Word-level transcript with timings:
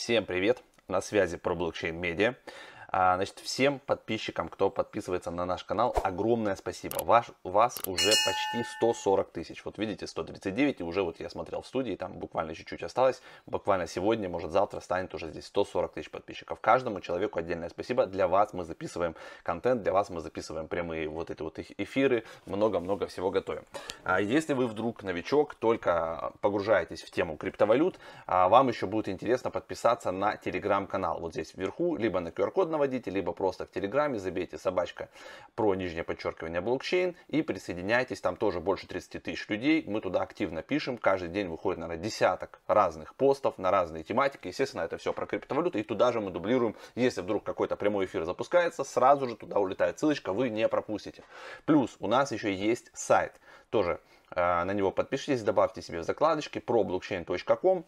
Всем 0.00 0.24
привет! 0.24 0.62
На 0.88 1.02
связи 1.02 1.36
про 1.36 1.54
блокчейн 1.54 1.94
медиа. 1.94 2.34
А, 2.92 3.14
значит, 3.14 3.38
всем 3.38 3.78
подписчикам, 3.78 4.48
кто 4.48 4.68
подписывается 4.68 5.30
на 5.30 5.44
наш 5.44 5.62
канал, 5.62 5.94
огромное 6.02 6.56
спасибо. 6.56 6.96
Ваш, 7.04 7.26
у 7.44 7.50
вас 7.50 7.80
уже 7.86 8.10
почти 8.26 8.64
140 8.78 9.30
тысяч. 9.30 9.64
Вот 9.64 9.78
видите, 9.78 10.08
139, 10.08 10.80
и 10.80 10.82
уже 10.82 11.02
вот 11.02 11.20
я 11.20 11.30
смотрел 11.30 11.62
в 11.62 11.68
студии, 11.68 11.94
там 11.94 12.14
буквально 12.14 12.52
чуть-чуть 12.52 12.82
осталось. 12.82 13.22
Буквально 13.46 13.86
сегодня, 13.86 14.28
может 14.28 14.50
завтра 14.50 14.80
станет 14.80 15.14
уже 15.14 15.30
здесь 15.30 15.46
140 15.46 15.92
тысяч 15.92 16.10
подписчиков. 16.10 16.58
Каждому 16.60 17.00
человеку 17.00 17.38
отдельное 17.38 17.68
спасибо. 17.68 18.06
Для 18.06 18.26
вас 18.26 18.52
мы 18.54 18.64
записываем 18.64 19.14
контент, 19.44 19.82
для 19.82 19.92
вас 19.92 20.10
мы 20.10 20.20
записываем 20.20 20.66
прямые 20.66 21.08
вот 21.08 21.30
эти 21.30 21.42
вот 21.42 21.60
эфиры, 21.60 22.24
много-много 22.44 23.06
всего 23.06 23.30
готовим. 23.30 23.62
А 24.02 24.20
если 24.20 24.52
вы 24.52 24.66
вдруг 24.66 25.04
новичок, 25.04 25.54
только 25.54 26.32
погружаетесь 26.40 27.02
в 27.02 27.10
тему 27.12 27.36
криптовалют, 27.36 28.00
а 28.26 28.48
вам 28.48 28.66
еще 28.66 28.86
будет 28.86 29.08
интересно 29.08 29.52
подписаться 29.52 30.10
на 30.10 30.36
телеграм-канал. 30.36 31.20
Вот 31.20 31.34
здесь 31.34 31.54
вверху, 31.54 31.96
либо 31.96 32.18
на 32.18 32.28
QR-код 32.28 32.79
наводите, 32.80 33.10
либо 33.10 33.32
просто 33.32 33.66
в 33.66 33.70
Телеграме 33.70 34.18
забейте 34.18 34.56
собачка 34.56 35.10
про 35.54 35.74
нижнее 35.74 36.02
подчеркивание 36.02 36.62
блокчейн 36.62 37.14
и 37.28 37.42
присоединяйтесь. 37.42 38.22
Там 38.22 38.36
тоже 38.36 38.60
больше 38.60 38.86
30 38.86 39.22
тысяч 39.22 39.46
людей. 39.50 39.84
Мы 39.86 40.00
туда 40.00 40.22
активно 40.22 40.62
пишем. 40.62 40.96
Каждый 40.96 41.28
день 41.28 41.48
выходит, 41.48 41.78
наверное, 41.78 42.02
десяток 42.02 42.60
разных 42.66 43.14
постов 43.14 43.58
на 43.58 43.70
разные 43.70 44.02
тематики. 44.02 44.48
Естественно, 44.48 44.80
это 44.80 44.96
все 44.96 45.12
про 45.12 45.26
криптовалюты. 45.26 45.80
И 45.80 45.82
туда 45.82 46.10
же 46.10 46.22
мы 46.22 46.30
дублируем, 46.30 46.74
если 46.94 47.20
вдруг 47.20 47.44
какой-то 47.44 47.76
прямой 47.76 48.06
эфир 48.06 48.24
запускается, 48.24 48.82
сразу 48.82 49.28
же 49.28 49.36
туда 49.36 49.58
улетает 49.58 49.98
ссылочка, 49.98 50.32
вы 50.32 50.48
не 50.48 50.66
пропустите. 50.66 51.22
Плюс 51.66 51.96
у 52.00 52.06
нас 52.06 52.32
еще 52.32 52.54
есть 52.54 52.90
сайт. 52.94 53.32
Тоже 53.68 54.00
э, 54.30 54.64
на 54.64 54.72
него 54.72 54.90
подпишитесь, 54.90 55.42
добавьте 55.42 55.82
себе 55.82 56.00
в 56.00 56.04
закладочки 56.04 56.60
про 56.60 56.82
blockchain.com. 56.82 57.84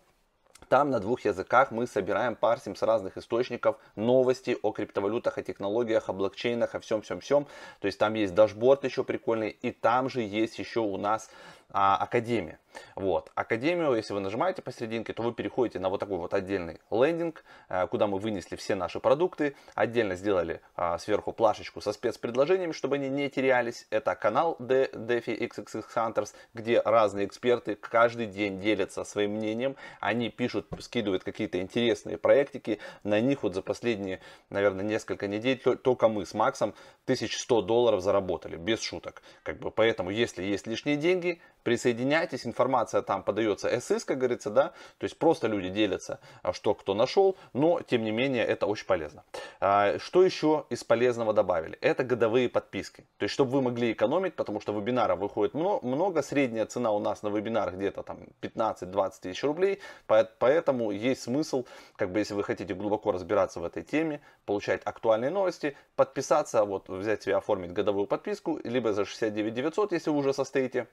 Там 0.72 0.88
на 0.88 1.00
двух 1.00 1.26
языках 1.26 1.70
мы 1.70 1.86
собираем, 1.86 2.34
парсим 2.34 2.74
с 2.76 2.80
разных 2.80 3.18
источников 3.18 3.76
новости 3.94 4.56
о 4.62 4.72
криптовалютах, 4.72 5.36
о 5.36 5.42
технологиях, 5.42 6.08
о 6.08 6.14
блокчейнах, 6.14 6.74
о 6.74 6.80
всем-всем-всем. 6.80 7.46
То 7.80 7.86
есть 7.86 7.98
там 7.98 8.14
есть 8.14 8.34
дашборд 8.34 8.82
еще 8.84 9.04
прикольный, 9.04 9.50
и 9.50 9.70
там 9.70 10.08
же 10.08 10.22
есть 10.22 10.58
еще 10.58 10.80
у 10.80 10.96
нас 10.96 11.28
а, 11.72 11.96
Академия. 11.96 12.58
Вот. 12.96 13.30
Академию, 13.34 13.94
если 13.94 14.14
вы 14.14 14.20
нажимаете 14.20 14.62
посерединке, 14.62 15.12
то 15.12 15.22
вы 15.22 15.32
переходите 15.32 15.78
на 15.78 15.88
вот 15.88 16.00
такой 16.00 16.18
вот 16.18 16.34
отдельный 16.34 16.80
лендинг, 16.90 17.44
а, 17.68 17.86
куда 17.86 18.06
мы 18.06 18.18
вынесли 18.18 18.56
все 18.56 18.74
наши 18.74 19.00
продукты. 19.00 19.56
Отдельно 19.74 20.14
сделали 20.14 20.60
а, 20.76 20.98
сверху 20.98 21.32
плашечку 21.32 21.80
со 21.80 21.92
спецпредложениями, 21.92 22.72
чтобы 22.72 22.96
они 22.96 23.08
не 23.08 23.28
терялись. 23.30 23.86
Это 23.90 24.14
канал 24.14 24.56
DeFi 24.58 25.48
XXX 25.48 25.84
Hunters, 25.94 26.34
где 26.54 26.80
разные 26.80 27.26
эксперты 27.26 27.74
каждый 27.74 28.26
день 28.26 28.60
делятся 28.60 29.04
своим 29.04 29.32
мнением. 29.32 29.76
Они 30.00 30.30
пишут, 30.30 30.66
скидывают 30.80 31.24
какие-то 31.24 31.60
интересные 31.60 32.18
проектики. 32.18 32.78
На 33.02 33.20
них 33.20 33.42
вот 33.42 33.54
за 33.54 33.62
последние, 33.62 34.20
наверное, 34.50 34.84
несколько 34.84 35.26
недель 35.26 35.58
только 35.58 36.08
мы 36.08 36.26
с 36.26 36.34
Максом 36.34 36.74
1100 37.04 37.62
долларов 37.62 38.00
заработали, 38.02 38.56
без 38.56 38.80
шуток. 38.80 39.22
Как 39.42 39.58
бы, 39.58 39.70
поэтому, 39.70 40.10
если 40.10 40.42
есть 40.42 40.66
лишние 40.66 40.96
деньги, 40.96 41.40
присоединяйтесь, 41.62 42.46
информация 42.46 43.02
там 43.02 43.22
подается 43.22 43.68
СС, 43.80 44.04
как 44.04 44.18
говорится, 44.18 44.50
да, 44.50 44.68
то 44.98 45.04
есть 45.04 45.18
просто 45.18 45.46
люди 45.46 45.68
делятся, 45.68 46.20
а, 46.42 46.52
что 46.52 46.74
кто 46.74 46.94
нашел, 46.94 47.36
но 47.52 47.80
тем 47.80 48.04
не 48.04 48.10
менее 48.10 48.44
это 48.44 48.66
очень 48.66 48.86
полезно. 48.86 49.24
А, 49.60 49.98
что 49.98 50.24
еще 50.24 50.66
из 50.70 50.84
полезного 50.84 51.32
добавили? 51.32 51.78
Это 51.80 52.04
годовые 52.04 52.48
подписки, 52.48 53.06
то 53.16 53.24
есть 53.24 53.34
чтобы 53.34 53.52
вы 53.52 53.62
могли 53.62 53.92
экономить, 53.92 54.34
потому 54.34 54.60
что 54.60 54.72
вебинаров 54.72 55.18
выходит 55.18 55.54
много, 55.54 56.22
средняя 56.22 56.66
цена 56.66 56.90
у 56.92 56.98
нас 56.98 57.22
на 57.22 57.28
вебинарах 57.28 57.74
где-то 57.74 58.02
там 58.02 58.18
15-20 58.40 59.12
тысяч 59.20 59.42
рублей, 59.44 59.80
поэтому 60.06 60.90
есть 60.90 61.22
смысл, 61.22 61.64
как 61.96 62.10
бы 62.12 62.18
если 62.18 62.34
вы 62.34 62.44
хотите 62.44 62.74
глубоко 62.74 63.12
разбираться 63.12 63.60
в 63.60 63.64
этой 63.64 63.82
теме, 63.82 64.20
получать 64.44 64.82
актуальные 64.84 65.30
новости, 65.30 65.76
подписаться, 65.96 66.64
вот 66.64 66.88
взять 66.88 67.22
себе 67.22 67.36
оформить 67.36 67.72
годовую 67.72 68.06
подписку, 68.06 68.60
либо 68.64 68.92
за 68.92 69.04
69 69.04 69.54
900, 69.54 69.92
если 69.92 70.10
вы 70.10 70.18
уже 70.18 70.32
состоите 70.32 70.88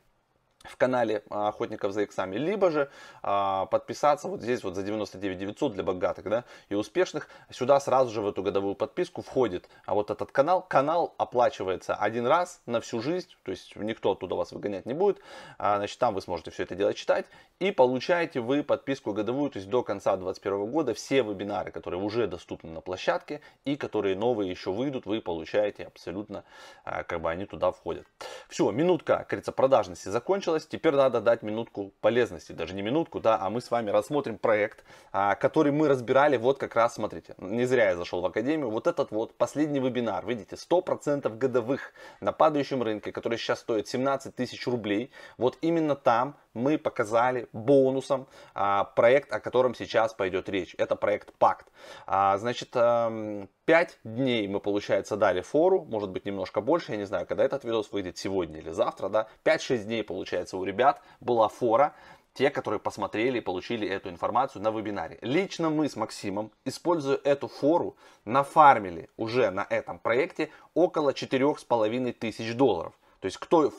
в 0.64 0.76
канале 0.76 1.24
а, 1.30 1.48
охотников 1.48 1.94
за 1.94 2.02
иксами, 2.04 2.36
либо 2.36 2.70
же 2.70 2.90
а, 3.24 3.66
подписаться 3.68 4.28
вот 4.28 4.42
здесь 4.42 4.64
вот 4.64 4.76
за 4.76 4.84
99 4.84 5.38
900 5.38 5.74
для 5.74 5.84
богатых 5.84 6.26
да, 6.26 6.44
и 6.68 6.76
успешных. 6.76 7.30
Сюда 7.50 7.80
сразу 7.80 8.12
же 8.12 8.22
в 8.22 8.28
эту 8.28 8.44
годовую 8.44 8.76
подписку 8.76 9.22
входит 9.22 9.70
а 9.86 9.94
вот 9.94 10.12
этот 10.12 10.32
канал. 10.32 10.62
Канал 10.62 11.14
оплачивается 11.18 11.96
один 11.96 12.28
раз 12.28 12.62
на 12.66 12.82
всю 12.82 13.02
жизнь, 13.02 13.30
то 13.44 13.52
есть 13.52 13.76
никто 13.78 14.12
оттуда 14.12 14.36
вас 14.36 14.52
выгонять 14.52 14.86
не 14.86 14.94
будет. 14.94 15.20
А, 15.58 15.78
значит, 15.78 15.98
там 15.98 16.14
вы 16.14 16.22
сможете 16.22 16.52
все 16.52 16.64
это 16.64 16.76
дело 16.76 16.94
читать 16.94 17.26
и 17.60 17.72
получаете 17.72 18.42
вы 18.42 18.64
подписку 18.64 19.14
годовую, 19.14 19.52
то 19.52 19.60
есть 19.60 19.70
до 19.70 19.82
конца 19.84 20.18
2021 20.18 20.72
года 20.72 20.94
все 20.94 21.22
вебинары, 21.24 21.72
которые 21.72 22.02
уже 22.02 22.28
доступны 22.28 22.72
на 22.72 22.82
площадке 22.82 23.40
и 23.64 23.78
которые 23.78 24.16
новые 24.18 24.50
еще 24.50 24.72
выйдут, 24.72 25.06
вы 25.06 25.22
получаете 25.22 25.86
абсолютно, 25.86 26.44
а, 26.84 27.04
как 27.04 27.22
бы 27.22 27.32
они 27.32 27.46
туда 27.46 27.72
входят. 27.72 28.06
Все, 28.50 28.70
минутка, 28.72 29.20
как 29.20 29.30
говорится, 29.30 29.52
продажности 29.54 30.10
закончилась 30.10 30.49
закончилась, 30.50 30.68
теперь 30.68 30.94
надо 30.94 31.22
дать 31.22 31.44
минутку 31.44 31.92
полезности, 32.02 32.52
даже 32.52 32.74
не 32.74 32.82
минутку, 32.82 33.20
да, 33.20 33.38
а 33.40 33.50
мы 33.50 33.62
с 33.62 33.72
вами 33.72 33.92
рассмотрим 33.92 34.38
проект, 34.38 34.84
а, 35.12 35.36
который 35.36 35.72
мы 35.72 35.88
разбирали, 35.88 36.38
вот 36.38 36.58
как 36.58 36.76
раз, 36.76 36.96
смотрите, 36.96 37.36
не 37.38 37.66
зря 37.66 37.90
я 37.90 37.96
зашел 37.96 38.22
в 38.22 38.26
академию, 38.26 38.70
вот 38.70 38.88
этот 38.88 39.12
вот 39.12 39.36
последний 39.38 39.80
вебинар, 39.80 40.26
видите, 40.26 40.56
100% 40.56 41.38
годовых 41.38 41.94
на 42.22 42.32
падающем 42.32 42.84
рынке, 42.84 43.12
который 43.12 43.38
сейчас 43.38 43.60
стоит 43.60 43.88
17 43.88 44.36
тысяч 44.36 44.68
рублей, 44.68 45.12
вот 45.38 45.58
именно 45.62 45.96
там 45.96 46.36
мы 46.54 46.78
показали 46.78 47.48
бонусом 47.54 48.28
а, 48.54 48.84
проект, 48.84 49.32
о 49.32 49.40
котором 49.40 49.76
сейчас 49.76 50.14
пойдет 50.14 50.50
речь. 50.50 50.76
Это 50.78 50.96
проект 50.96 51.32
Пакт. 51.38 51.68
А, 52.08 52.38
значит, 52.38 52.70
а, 52.74 53.48
5 53.70 54.00
дней 54.04 54.48
мы, 54.48 54.60
получается, 54.60 55.16
дали 55.16 55.42
фору, 55.42 55.86
может 55.88 56.10
быть, 56.10 56.26
немножко 56.26 56.60
больше, 56.60 56.94
я 56.94 56.98
не 56.98 57.04
знаю, 57.04 57.28
когда 57.28 57.44
этот 57.44 57.64
видос 57.64 57.92
выйдет, 57.92 58.18
сегодня 58.18 58.58
или 58.58 58.72
завтра, 58.72 59.10
да. 59.10 59.28
5-6 59.46 59.84
дней, 59.84 60.04
получается, 60.04 60.58
у 60.58 60.64
ребят 60.64 61.04
была 61.20 61.48
фора 61.50 61.94
те, 62.34 62.50
которые 62.50 62.80
посмотрели 62.80 63.38
и 63.38 63.42
получили 63.42 63.88
эту 63.88 64.10
информацию 64.10 64.64
на 64.64 64.72
вебинаре. 64.72 65.20
Лично 65.22 65.70
мы 65.70 65.88
с 65.88 65.96
Максимом, 65.96 66.52
используя 66.66 67.20
эту 67.24 67.48
фору, 67.48 67.96
нафармили 68.26 69.08
уже 69.18 69.52
на 69.52 69.68
этом 69.70 70.00
проекте 70.00 70.50
около 70.74 71.12
4,5 71.12 72.14
тысяч 72.14 72.56
долларов. 72.56 72.94
То 73.20 73.28
есть 73.28 73.38
кто 73.38 73.72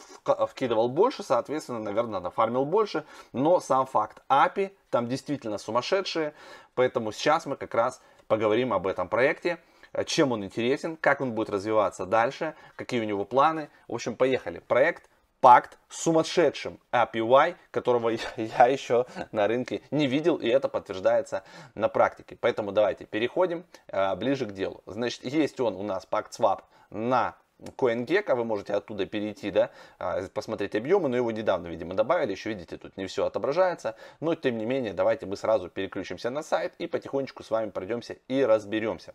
вкидывал 0.47 0.89
больше, 0.89 1.25
соответственно, 1.25 1.81
наверное, 1.81 2.21
нафармил 2.21 2.65
больше. 2.65 3.05
Но 3.33 3.59
сам 3.59 3.87
факт 3.87 4.23
API 4.29 4.71
там 4.89 5.09
действительно 5.09 5.59
сумасшедшие. 5.59 6.33
Поэтому 6.77 7.11
сейчас 7.11 7.45
мы 7.45 7.57
как 7.57 7.75
раз 7.75 8.01
поговорим 8.29 8.73
об 8.73 8.87
этом 8.87 9.09
проекте. 9.09 9.59
Чем 10.07 10.33
он 10.33 10.45
интересен, 10.45 10.97
как 10.97 11.21
он 11.21 11.33
будет 11.33 11.51
развиваться 11.51 12.07
дальше, 12.07 12.55
какие 12.77 13.01
у 13.01 13.05
него 13.05 13.25
планы. 13.25 13.71
В 13.89 13.95
общем, 13.95 14.17
поехали. 14.17 14.61
Проект 14.67 15.09
пакт 15.41 15.79
с 15.89 16.03
сумасшедшим 16.03 16.79
API, 16.93 17.57
которого 17.71 18.11
я 18.37 18.67
еще 18.67 19.07
на 19.33 19.47
рынке 19.49 19.83
не 19.91 20.07
видел, 20.07 20.37
и 20.37 20.49
это 20.49 20.69
подтверждается 20.69 21.43
на 21.75 21.89
практике. 21.89 22.37
Поэтому 22.41 22.73
давайте 22.73 23.05
переходим 23.05 23.65
э, 23.89 24.15
ближе 24.17 24.47
к 24.47 24.53
делу. 24.53 24.83
Значит, 24.87 25.25
есть 25.25 25.59
он 25.61 25.77
у 25.77 25.83
нас 25.83 26.07
пакт 26.07 26.39
swap 26.39 26.63
на 26.91 27.37
CoinGecko, 27.61 28.35
вы 28.35 28.45
можете 28.45 28.73
оттуда 28.75 29.07
перейти, 29.07 29.51
да, 29.51 29.71
а, 29.99 30.27
посмотреть 30.33 30.75
объемы, 30.75 31.09
но 31.09 31.17
его 31.17 31.31
недавно, 31.31 31.67
видимо, 31.69 31.95
добавили, 31.95 32.33
еще 32.33 32.51
видите, 32.51 32.79
тут 32.79 32.97
не 32.97 33.07
все 33.07 33.27
отображается, 33.27 33.97
но 34.21 34.35
тем 34.35 34.57
не 34.57 34.65
менее, 34.65 34.95
давайте 34.95 35.27
мы 35.27 35.37
сразу 35.37 35.69
переключимся 35.69 36.31
на 36.31 36.43
сайт 36.43 36.73
и 36.79 36.87
потихонечку 36.87 37.43
с 37.43 37.51
вами 37.51 37.71
пройдемся 37.71 38.17
и 38.29 38.43
разберемся. 38.43 39.15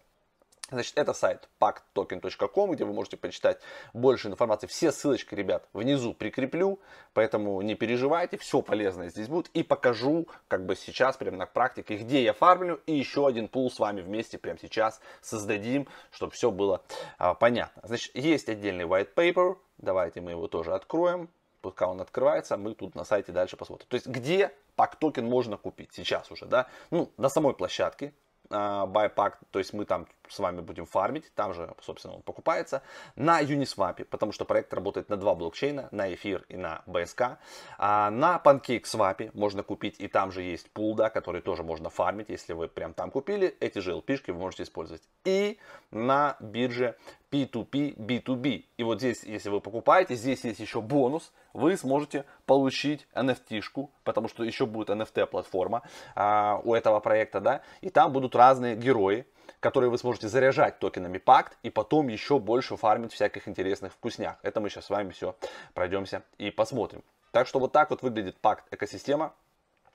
Значит, 0.72 0.98
это 0.98 1.14
сайт 1.14 1.48
packtoken.com, 1.60 2.72
где 2.72 2.86
вы 2.86 2.94
можете 2.94 3.18
почитать 3.18 3.60
больше 3.94 4.30
информации. 4.30 4.66
Все 4.66 4.92
ссылочки, 4.92 5.36
ребят, 5.36 5.68
внизу 5.74 6.16
прикреплю, 6.16 6.80
поэтому 7.14 7.62
не 7.62 7.76
переживайте, 7.76 8.38
все 8.38 8.64
полезное 8.64 9.10
здесь 9.10 9.28
будет. 9.28 9.48
И 9.50 9.62
покажу, 9.62 10.28
как 10.48 10.66
бы 10.66 10.76
сейчас, 10.76 11.18
прямо 11.18 11.38
на 11.38 11.46
практике, 11.46 11.98
где 11.98 12.24
я 12.24 12.34
фармлю. 12.34 12.82
И 12.88 12.96
еще 12.96 13.28
один 13.28 13.48
пул 13.48 13.70
с 13.70 13.78
вами 13.78 14.02
вместе 14.02 14.40
прямо 14.40 14.58
сейчас 14.60 15.02
создадим, 15.22 15.88
чтобы 16.10 16.32
все 16.32 16.50
было 16.50 16.82
а, 17.20 17.36
понятно. 17.36 17.84
Значит, 17.86 18.16
есть 18.16 18.50
отдельный 18.50 18.86
white 18.86 19.14
paper, 19.14 19.58
давайте 19.78 20.22
мы 20.22 20.32
его 20.32 20.48
тоже 20.48 20.74
откроем. 20.74 21.30
Пока 21.62 21.88
он 21.88 22.02
открывается, 22.02 22.58
мы 22.58 22.74
тут 22.74 22.96
на 22.96 23.06
сайте 23.06 23.32
дальше 23.32 23.56
посмотрим. 23.56 23.88
То 23.88 23.96
есть, 23.96 24.08
где 24.08 24.52
пак 24.76 24.96
токен 24.96 25.28
можно 25.28 25.58
купить 25.58 25.94
сейчас 25.94 26.32
уже, 26.32 26.46
да? 26.46 26.68
Ну, 26.92 27.12
на 27.18 27.30
самой 27.30 27.54
площадке, 27.54 28.14
uh, 28.50 28.88
buy 28.88 29.14
pack, 29.14 29.34
то 29.52 29.60
есть 29.60 29.74
мы 29.74 29.86
там 29.86 30.08
с 30.30 30.40
вами 30.40 30.62
будем 30.62 30.86
фармить, 30.86 31.32
там 31.36 31.54
же, 31.54 31.74
собственно, 31.82 32.16
он 32.16 32.22
покупается, 32.22 32.82
на 33.16 33.42
Uniswap, 33.42 34.04
потому 34.06 34.32
что 34.32 34.46
проект 34.46 34.74
работает 34.74 35.10
на 35.10 35.18
два 35.18 35.36
блокчейна, 35.36 35.90
на 35.92 36.14
эфир 36.14 36.46
и 36.50 36.58
на 36.58 36.82
BSK. 36.88 37.38
А 37.78 38.10
на 38.10 38.42
PancakeSwap 38.44 39.32
можно 39.34 39.64
купить, 39.64 39.96
и 40.00 40.08
там 40.08 40.32
же 40.32 40.42
есть 40.42 40.70
пул, 40.72 40.96
да, 40.96 41.10
который 41.10 41.42
тоже 41.42 41.64
можно 41.64 41.90
фармить, 41.90 42.30
если 42.30 42.54
вы 42.54 42.68
прям 42.68 42.94
там 42.94 43.12
купили, 43.12 43.56
эти 43.60 43.80
же 43.80 43.92
LP 43.92 44.16
вы 44.28 44.34
можете 44.34 44.64
использовать. 44.64 45.04
И 45.24 45.60
на 45.92 46.38
бирже 46.40 46.96
P2P, 47.32 47.96
B2B. 47.98 48.66
И 48.78 48.84
вот 48.84 49.00
здесь, 49.00 49.24
если 49.24 49.50
вы 49.50 49.60
покупаете, 49.60 50.16
здесь 50.16 50.44
есть 50.44 50.60
еще 50.60 50.82
бонус, 50.82 51.34
вы 51.54 51.76
сможете 51.78 52.26
получить 52.46 53.08
NFT-шку, 53.14 53.90
потому 54.04 54.28
что 54.28 54.44
еще 54.44 54.66
будет 54.66 54.90
NFT-платформа 54.90 55.82
а, 56.16 56.62
у 56.64 56.74
этого 56.74 57.00
проекта, 57.00 57.42
да, 57.42 57.62
и 57.82 57.90
там 57.90 58.12
будут 58.12 58.36
разные 58.36 58.76
герои, 58.76 59.26
которые 59.60 59.90
вы 59.90 59.98
сможете 59.98 60.28
заряжать 60.28 60.80
токенами 60.80 61.18
пакт 61.18 61.58
и 61.64 61.70
потом 61.70 62.08
еще 62.08 62.40
больше 62.40 62.78
фармить 62.78 63.14
всяких 63.14 63.48
интересных 63.48 63.94
вкуснях. 63.94 64.38
Это 64.44 64.60
мы 64.60 64.70
сейчас 64.70 64.86
с 64.86 64.90
вами 64.90 65.12
все 65.12 65.36
пройдемся 65.74 66.24
и 66.38 66.52
посмотрим. 66.52 67.04
Так 67.32 67.48
что 67.48 67.60
вот 67.60 67.72
так 67.72 67.90
вот 67.90 68.02
выглядит 68.02 68.38
пакт 68.38 68.66
экосистема. 68.72 69.34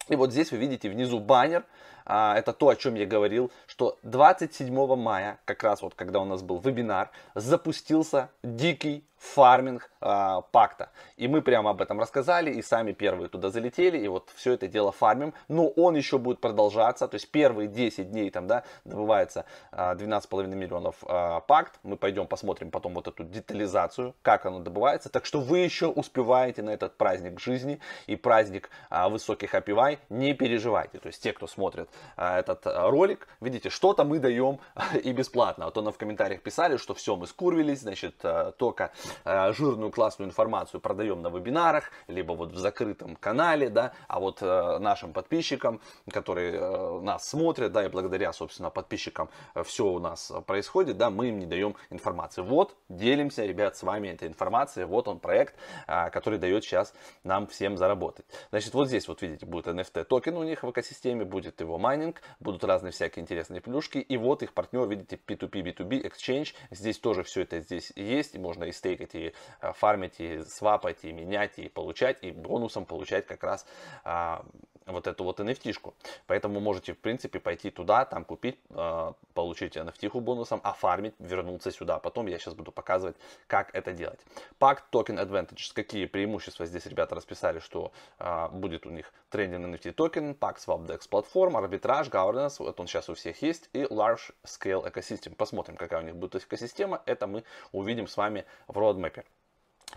И 0.08 0.16
вот 0.16 0.32
здесь 0.32 0.50
вы 0.50 0.58
видите 0.58 0.90
внизу 0.90 1.20
баннер, 1.20 1.64
а, 2.12 2.36
это 2.36 2.52
то, 2.52 2.68
о 2.70 2.76
чем 2.76 2.96
я 2.96 3.06
говорил, 3.06 3.52
что 3.68 3.96
27 4.02 4.96
мая, 4.96 5.38
как 5.44 5.62
раз 5.62 5.80
вот 5.80 5.94
когда 5.94 6.18
у 6.18 6.24
нас 6.24 6.42
был 6.42 6.58
вебинар, 6.58 7.10
запустился 7.36 8.30
дикий 8.42 9.04
фарминг 9.20 9.90
э, 10.00 10.40
пакта. 10.50 10.88
И 11.18 11.28
мы 11.28 11.42
прямо 11.42 11.70
об 11.70 11.82
этом 11.82 12.00
рассказали, 12.00 12.50
и 12.50 12.62
сами 12.62 12.92
первые 12.92 13.28
туда 13.28 13.50
залетели, 13.50 13.98
и 13.98 14.08
вот 14.08 14.30
все 14.34 14.54
это 14.54 14.66
дело 14.66 14.92
фармим. 14.92 15.34
Но 15.48 15.68
он 15.68 15.94
еще 15.94 16.18
будет 16.18 16.40
продолжаться, 16.40 17.06
то 17.06 17.16
есть 17.16 17.30
первые 17.30 17.68
10 17.68 18.10
дней 18.10 18.30
там, 18.30 18.46
да, 18.46 18.64
добывается 18.86 19.44
э, 19.72 19.94
12,5 19.94 20.46
миллионов 20.46 20.96
э, 21.06 21.40
пакт. 21.46 21.78
Мы 21.82 21.98
пойдем 21.98 22.26
посмотрим 22.26 22.70
потом 22.70 22.94
вот 22.94 23.08
эту 23.08 23.24
детализацию, 23.24 24.14
как 24.22 24.46
оно 24.46 24.60
добывается. 24.60 25.10
Так 25.10 25.26
что 25.26 25.40
вы 25.40 25.58
еще 25.58 25.86
успеваете 25.88 26.62
на 26.62 26.70
этот 26.70 26.96
праздник 26.96 27.38
жизни 27.40 27.78
и 28.06 28.16
праздник 28.16 28.70
э, 28.90 29.06
высоких 29.08 29.54
API, 29.54 29.98
не 30.08 30.32
переживайте. 30.32 30.98
То 30.98 31.08
есть 31.08 31.22
те, 31.22 31.34
кто 31.34 31.46
смотрит 31.46 31.90
этот 32.16 32.66
ролик, 32.66 33.28
видите, 33.40 33.70
что-то 33.70 34.04
мы 34.04 34.18
даем 34.18 34.58
и 35.02 35.12
бесплатно. 35.12 35.66
А 35.66 35.70
то 35.70 35.82
нам 35.82 35.92
в 35.92 35.98
комментариях 35.98 36.42
писали, 36.42 36.76
что 36.76 36.94
все, 36.94 37.16
мы 37.16 37.26
скурвились, 37.26 37.80
значит, 37.80 38.16
э, 38.22 38.52
только 38.58 38.92
жирную 39.24 39.90
классную 39.90 40.28
информацию 40.28 40.80
продаем 40.80 41.22
на 41.22 41.28
вебинарах, 41.28 41.90
либо 42.08 42.32
вот 42.32 42.52
в 42.52 42.56
закрытом 42.58 43.16
канале, 43.16 43.68
да, 43.68 43.92
а 44.08 44.20
вот 44.20 44.40
нашим 44.40 45.12
подписчикам, 45.12 45.80
которые 46.10 47.00
нас 47.00 47.28
смотрят, 47.28 47.72
да, 47.72 47.84
и 47.84 47.88
благодаря, 47.88 48.32
собственно, 48.32 48.70
подписчикам 48.70 49.28
все 49.64 49.86
у 49.86 49.98
нас 49.98 50.32
происходит, 50.46 50.96
да, 50.96 51.10
мы 51.10 51.28
им 51.28 51.38
не 51.38 51.46
даем 51.46 51.76
информации. 51.90 52.42
Вот, 52.42 52.76
делимся, 52.88 53.44
ребят, 53.44 53.76
с 53.76 53.82
вами 53.82 54.08
этой 54.08 54.28
информацией, 54.28 54.86
вот 54.86 55.08
он 55.08 55.18
проект, 55.18 55.54
который 55.86 56.38
дает 56.38 56.64
сейчас 56.64 56.92
нам 57.24 57.46
всем 57.46 57.76
заработать. 57.76 58.26
Значит, 58.50 58.74
вот 58.74 58.88
здесь, 58.88 59.08
вот 59.08 59.22
видите, 59.22 59.46
будет 59.46 59.66
NFT 59.66 60.04
токен 60.04 60.36
у 60.36 60.42
них 60.42 60.62
в 60.62 60.70
экосистеме, 60.70 61.24
будет 61.24 61.60
его 61.60 61.78
майнинг, 61.80 62.22
будут 62.38 62.62
разные 62.64 62.92
всякие 62.92 63.22
интересные 63.22 63.60
плюшки, 63.60 63.98
и 63.98 64.16
вот 64.16 64.42
их 64.42 64.52
партнер, 64.52 64.86
видите, 64.86 65.18
P2P, 65.26 65.50
B2B, 65.50 66.08
Exchange, 66.08 66.54
здесь 66.70 66.98
тоже 66.98 67.24
все 67.24 67.42
это 67.42 67.60
здесь 67.60 67.92
есть, 67.96 68.38
можно 68.38 68.64
и 68.64 68.72
стейк 68.72 69.00
стейкать, 69.00 69.14
и 69.14 69.32
э, 69.60 69.72
фармить, 69.72 70.20
и 70.20 70.42
свапать, 70.44 71.04
и 71.04 71.12
менять, 71.12 71.58
и 71.58 71.68
получать, 71.68 72.18
и 72.22 72.30
бонусом 72.30 72.84
получать 72.84 73.26
как 73.26 73.42
раз 73.42 73.66
а, 74.04 74.44
вот 74.92 75.06
эту 75.06 75.24
вот 75.24 75.40
NFT-шку. 75.40 75.94
Поэтому 76.26 76.60
можете, 76.60 76.92
в 76.92 76.98
принципе, 76.98 77.40
пойти 77.40 77.70
туда, 77.70 78.04
там 78.04 78.24
купить, 78.24 78.58
э, 78.70 79.12
получить 79.34 79.76
NFT-ку 79.76 80.20
бонусом, 80.20 80.60
оформить, 80.62 81.14
вернуться 81.18 81.70
сюда. 81.70 81.98
Потом 81.98 82.26
я 82.26 82.38
сейчас 82.38 82.54
буду 82.54 82.72
показывать, 82.72 83.16
как 83.46 83.74
это 83.74 83.92
делать. 83.92 84.20
Pact 84.58 84.82
Token 84.92 85.18
Advantage. 85.24 85.72
Какие 85.74 86.06
преимущества 86.06 86.66
здесь 86.66 86.86
ребята 86.86 87.14
расписали, 87.14 87.58
что 87.58 87.92
э, 88.18 88.48
будет 88.52 88.86
у 88.86 88.90
них 88.90 89.12
трейдинг 89.30 89.76
NFT 89.76 89.92
токен, 89.92 90.32
Pact 90.32 90.58
Swap 90.66 90.86
DEX 90.86 91.08
платформа, 91.08 91.60
арбитраж, 91.60 92.08
governance, 92.08 92.56
вот 92.58 92.78
он 92.80 92.86
сейчас 92.86 93.08
у 93.08 93.14
всех 93.14 93.40
есть, 93.42 93.68
и 93.72 93.82
Large 93.82 94.32
Scale 94.44 94.90
Ecosystem. 94.90 95.34
Посмотрим, 95.34 95.76
какая 95.76 96.00
у 96.02 96.04
них 96.04 96.16
будет 96.16 96.36
экосистема. 96.36 97.02
Это 97.06 97.26
мы 97.26 97.44
увидим 97.72 98.06
с 98.06 98.16
вами 98.16 98.44
в 98.66 98.76
roadmap 98.78 99.14
е. 99.14 99.24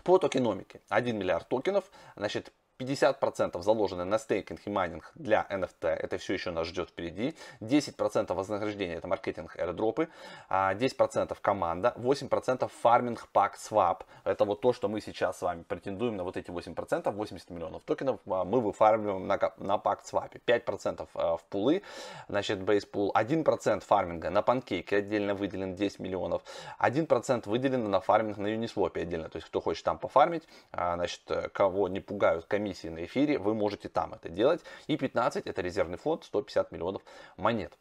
По 0.02 0.18
токеномике. 0.18 0.80
1 0.88 1.16
миллиард 1.16 1.48
токенов. 1.48 1.84
Значит, 2.16 2.52
50% 2.78 3.62
заложены 3.62 4.04
на 4.04 4.18
стейкинг 4.18 4.60
и 4.64 4.70
майнинг 4.70 5.12
для 5.14 5.46
NFT, 5.48 5.86
это 5.88 6.18
все 6.18 6.34
еще 6.34 6.50
нас 6.50 6.66
ждет 6.66 6.90
впереди. 6.90 7.36
10% 7.60 8.34
вознаграждения 8.34 8.94
это 8.94 9.06
маркетинг 9.06 9.56
airdrop 9.56 9.96
ы, 9.96 10.08
10% 10.50 11.28
а 11.30 11.34
команда, 11.40 11.94
8% 11.96 12.70
фарминг 12.82 13.28
пак 13.28 13.56
свап. 13.56 14.04
Это 14.24 14.44
вот 14.44 14.60
то, 14.60 14.72
что 14.72 14.88
мы 14.88 15.00
сейчас 15.00 15.38
с 15.38 15.42
вами 15.42 15.62
претендуем 15.62 16.16
на 16.16 16.24
вот 16.24 16.36
эти 16.36 16.50
8%, 16.50 17.10
80 17.12 17.50
миллионов 17.50 17.82
токенов 17.84 18.20
а, 18.26 18.44
мы 18.44 18.60
выфармливаем 18.60 19.26
на, 19.26 19.38
на 19.58 19.78
пак 19.78 20.04
свапе. 20.04 20.40
5% 20.44 21.08
в 21.14 21.44
пулы, 21.48 21.82
значит 22.28 22.58
pool, 22.58 23.12
1% 23.12 23.80
фарминга 23.80 24.30
на 24.30 24.42
панкейке 24.42 24.96
отдельно 24.96 25.34
выделен 25.34 25.76
10 25.76 26.00
миллионов, 26.00 26.42
1% 26.80 27.48
выделено 27.48 27.88
на 27.88 28.00
фарминг 28.00 28.36
на 28.38 28.48
Uniswap 28.48 29.00
отдельно. 29.00 29.28
То 29.28 29.36
есть 29.36 29.46
кто 29.46 29.60
хочет 29.60 29.84
там 29.84 29.98
пофармить, 29.98 30.42
а, 30.72 30.96
значит 30.96 31.22
кого 31.52 31.86
не 31.88 32.00
пугают 32.00 32.46
комиссии 32.46 32.63
комиссии 32.64 32.88
на 32.88 33.04
эфире, 33.04 33.38
вы 33.38 33.54
можете 33.54 33.88
там 33.88 34.14
это 34.14 34.30
делать. 34.30 34.62
И 34.86 34.96
15 34.96 35.46
это 35.46 35.60
резервный 35.60 35.98
фонд, 35.98 36.24
150 36.24 36.72
миллионов 36.72 37.02
монет. 37.36 37.72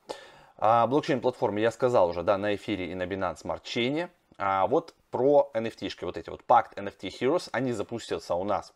А, 0.57 0.85
блокчейн-платформе 0.87 1.61
я 1.61 1.71
сказал 1.71 2.09
уже, 2.09 2.21
да, 2.23 2.37
на 2.37 2.53
эфире 2.55 2.91
и 2.91 2.95
на 2.95 3.03
Binance 3.03 3.43
Smart 3.43 3.63
Chain. 3.63 4.09
А 4.37 4.67
вот 4.67 4.93
про 5.09 5.49
NFT-шки, 5.53 6.05
вот 6.05 6.17
эти 6.17 6.29
вот 6.29 6.41
Pact 6.45 6.75
NFT 6.75 7.09
Heroes, 7.19 7.49
они 7.53 7.71
запустятся 7.71 8.35
у 8.35 8.43
нас 8.43 8.73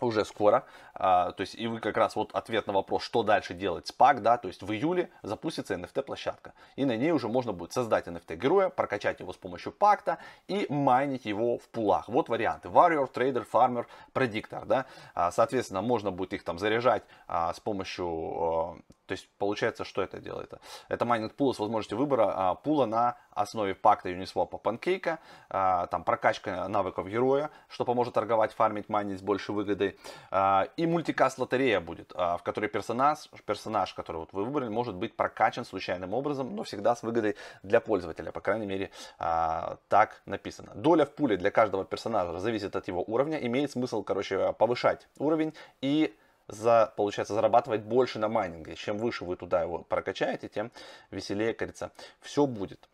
уже 0.00 0.24
скоро. 0.24 0.64
А, 0.94 1.32
то 1.32 1.40
есть, 1.40 1.54
и 1.54 1.66
вы 1.66 1.80
как 1.80 1.96
раз 1.96 2.16
вот 2.16 2.34
ответ 2.34 2.66
на 2.66 2.72
вопрос, 2.72 3.02
что 3.02 3.22
дальше 3.22 3.54
делать 3.54 3.86
с 3.86 3.92
пак, 3.92 4.22
да, 4.22 4.36
то 4.36 4.48
есть 4.48 4.62
в 4.62 4.72
июле 4.72 5.10
запустится 5.22 5.74
NFT-площадка. 5.74 6.52
И 6.76 6.84
на 6.84 6.96
ней 6.96 7.12
уже 7.12 7.28
можно 7.28 7.52
будет 7.52 7.72
создать 7.72 8.06
NFT-героя, 8.06 8.68
прокачать 8.68 9.20
его 9.20 9.32
с 9.32 9.36
помощью 9.36 9.72
пакта 9.72 10.18
и 10.48 10.66
майнить 10.68 11.24
его 11.24 11.58
в 11.58 11.68
пулах. 11.68 12.08
Вот 12.08 12.28
варианты. 12.28 12.68
Warrior, 12.68 13.12
Trader, 13.12 13.46
Farmer, 13.50 13.86
Predictor, 14.12 14.64
да. 14.66 14.86
А, 15.14 15.30
соответственно, 15.30 15.82
можно 15.82 16.10
будет 16.10 16.32
их 16.32 16.44
там 16.44 16.58
заряжать 16.58 17.02
а, 17.26 17.52
с 17.52 17.60
помощью, 17.60 18.06
а, 18.06 18.76
то 19.06 19.12
есть, 19.12 19.28
получается, 19.38 19.84
что 19.84 20.02
это 20.02 20.20
делает? 20.20 20.54
Это 20.88 21.04
майнинг 21.04 21.34
пула 21.34 21.52
с 21.52 21.58
возможностью 21.58 21.98
выбора 21.98 22.32
а, 22.34 22.54
пула 22.54 22.86
на 22.86 23.16
основе 23.34 23.74
пакта 23.74 24.10
Uniswap 24.10 24.58
панкейка, 24.58 25.18
а, 25.50 25.86
там 25.88 26.04
прокачка 26.04 26.68
навыков 26.68 27.08
героя, 27.08 27.50
что 27.68 27.84
поможет 27.84 28.14
торговать, 28.14 28.52
фармить, 28.52 28.88
майнить 28.88 29.18
с 29.18 29.22
большей 29.22 29.54
выгодой. 29.54 29.98
А, 30.30 30.68
и 30.76 30.86
мультикаст 30.86 31.38
лотерея 31.38 31.80
будет, 31.80 32.12
а, 32.14 32.36
в 32.38 32.42
которой 32.42 32.68
персонаж, 32.68 33.18
персонаж, 33.44 33.92
который 33.94 34.18
вот 34.18 34.32
вы 34.32 34.44
выбрали, 34.44 34.68
может 34.68 34.94
быть 34.94 35.16
прокачан 35.16 35.64
случайным 35.64 36.14
образом, 36.14 36.54
но 36.54 36.62
всегда 36.62 36.96
с 36.96 37.02
выгодой 37.02 37.36
для 37.62 37.80
пользователя, 37.80 38.32
по 38.32 38.40
крайней 38.40 38.66
мере 38.66 38.90
так 39.18 40.22
написано. 40.26 40.72
Доля 40.74 41.04
в 41.04 41.10
пуле 41.10 41.36
для 41.36 41.50
каждого 41.50 41.84
персонажа 41.84 42.38
зависит 42.38 42.76
от 42.76 42.88
его 42.88 43.02
уровня, 43.06 43.38
имеет 43.38 43.70
смысл, 43.70 44.02
короче, 44.02 44.52
повышать 44.54 45.08
уровень 45.18 45.54
и 45.80 46.14
за, 46.48 46.92
получается, 46.96 47.34
зарабатывать 47.34 47.82
больше 47.82 48.18
на 48.18 48.28
майнинге. 48.28 48.74
Чем 48.74 48.98
выше 48.98 49.24
вы 49.24 49.36
туда 49.36 49.62
его 49.62 49.78
прокачаете, 49.78 50.48
тем 50.48 50.70
веселее, 51.10 51.54
кажется, 51.54 51.90
все 52.20 52.46
будет. 52.46 52.88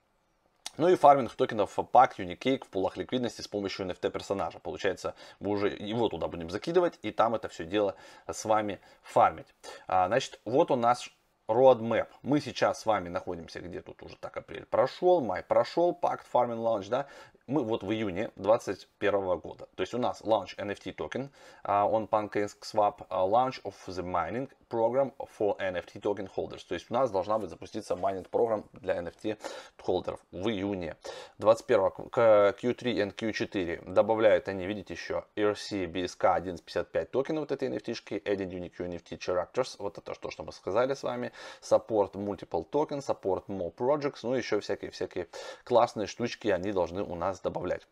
Ну 0.77 0.89
и 0.89 0.95
фарминг 0.95 1.33
токенов 1.35 1.79
PACT, 1.79 2.17
Unicake 2.19 2.65
в 2.65 2.69
пулах 2.69 2.97
ликвидности 2.97 3.43
с 3.43 3.49
помощью 3.49 3.87
NFT 3.87 4.11
персонажа. 4.11 4.61
Получается, 4.61 5.15
мы 5.39 5.51
уже 5.51 5.69
его 5.69 6.09
туда 6.09 6.29
будем 6.29 6.49
закидывать 6.49 6.99
и 7.03 7.11
там 7.11 7.35
это 7.35 7.49
все 7.49 7.65
дело 7.65 7.97
с 8.27 8.45
вами 8.45 8.81
фармить. 9.03 9.49
А, 9.89 10.07
значит, 10.07 10.41
вот 10.45 10.71
у 10.71 10.77
нас 10.77 11.11
roadmap. 11.51 12.07
Мы 12.23 12.41
сейчас 12.41 12.81
с 12.81 12.87
вами 12.87 13.09
находимся, 13.09 13.61
где 13.61 13.83
тут 13.83 14.03
уже 14.03 14.17
так 14.17 14.37
апрель 14.37 14.65
прошел, 14.65 15.21
май 15.21 15.43
прошел, 15.43 15.99
Pact 16.01 16.23
Farming 16.33 16.63
Launch, 16.63 16.89
да, 16.89 17.07
мы 17.51 17.65
вот 17.65 17.83
в 17.83 17.91
июне 17.93 18.31
2021 18.37 19.39
года. 19.39 19.69
То 19.75 19.83
есть 19.83 19.93
у 19.93 19.99
нас 19.99 20.23
launch 20.23 20.57
NFT 20.57 20.93
токен, 20.93 21.31
он 21.65 22.05
PancakeSwap, 22.05 23.09
launch 23.09 23.61
of 23.65 23.75
the 23.89 24.05
mining 24.05 24.49
program 24.71 25.13
for 25.39 25.57
NFT 25.59 26.01
token 26.01 26.31
holders. 26.35 26.65
То 26.67 26.75
есть 26.75 26.91
у 26.91 26.95
нас 26.95 27.11
должна 27.11 27.39
быть 27.39 27.51
запуститься 27.51 27.97
майнинг 27.97 28.29
программ 28.29 28.65
для 28.73 28.99
NFT 28.99 29.37
холдеров 29.79 30.21
в 30.31 30.49
июне 30.49 30.97
21 31.39 31.91
к 32.11 32.55
Q3 32.61 32.93
и 32.93 33.03
Q4 33.03 33.93
добавляют 33.93 34.49
они, 34.49 34.67
видите, 34.67 34.95
еще 34.95 35.25
ERC 35.37 35.87
BSK 35.87 36.43
1.55 36.43 37.05
токена 37.07 37.41
вот 37.41 37.53
этой 37.53 37.69
NFT, 37.69 37.95
шки 37.95 38.15
Adding 38.25 38.51
Unique 38.51 38.79
NFT 38.79 39.19
Characters, 39.19 39.77
вот 39.79 39.99
это 39.99 40.15
то, 40.15 40.31
что 40.31 40.43
мы 40.45 40.53
сказали 40.53 40.95
с 40.95 41.03
вами, 41.03 41.33
Support 41.63 42.13
Multiple 42.13 42.69
Token, 42.71 43.01
Support 43.01 43.47
More 43.47 43.75
Projects, 43.75 44.21
ну 44.23 44.35
еще 44.35 44.61
всякие-всякие 44.61 45.29
классные 45.65 46.07
штучки 46.07 46.49
они 46.49 46.73
должны 46.73 47.03
у 47.03 47.15
нас 47.15 47.41
добавлять. 47.41 47.87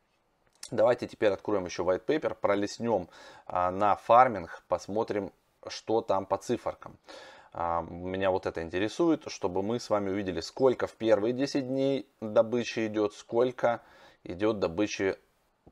Давайте 0.70 1.06
теперь 1.06 1.32
откроем 1.32 1.64
еще 1.64 1.82
white 1.82 2.04
paper, 2.04 2.34
пролистнем 2.34 3.08
а, 3.46 3.70
на 3.70 3.96
фарминг, 3.96 4.62
посмотрим, 4.68 5.32
что 5.70 6.00
там 6.00 6.26
по 6.26 6.36
циферкам. 6.36 6.98
А, 7.52 7.82
меня 7.82 8.30
вот 8.30 8.46
это 8.46 8.62
интересует, 8.62 9.24
чтобы 9.28 9.62
мы 9.62 9.80
с 9.80 9.90
вами 9.90 10.10
увидели, 10.10 10.40
сколько 10.40 10.86
в 10.86 10.94
первые 10.94 11.32
10 11.32 11.66
дней 11.66 12.08
добычи 12.20 12.86
идет, 12.86 13.14
сколько 13.14 13.82
идет 14.24 14.58
добычи 14.58 15.16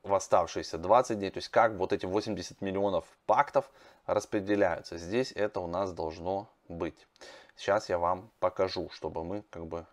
в 0.03 0.13
оставшиеся 0.13 0.77
20 0.77 1.19
дней. 1.19 1.29
То 1.29 1.37
есть 1.37 1.49
как 1.49 1.73
вот 1.73 1.93
эти 1.93 2.05
80 2.05 2.61
миллионов 2.61 3.05
пактов 3.25 3.69
распределяются. 4.05 4.97
Здесь 4.97 5.31
это 5.31 5.59
у 5.59 5.67
нас 5.67 5.91
должно 5.91 6.49
быть. 6.67 7.07
Сейчас 7.55 7.89
я 7.89 7.97
вам 7.97 8.29
покажу, 8.39 8.89
чтобы 8.91 9.23
мы 9.23 9.43
как 9.49 9.65
бы 9.65 9.85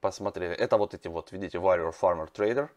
посмотрели. 0.00 0.54
Это 0.54 0.76
вот 0.76 0.94
эти 0.94 1.08
вот, 1.08 1.32
видите, 1.32 1.58
Warrior 1.58 1.94
Farmer 1.98 2.30
Trader, 2.32 2.68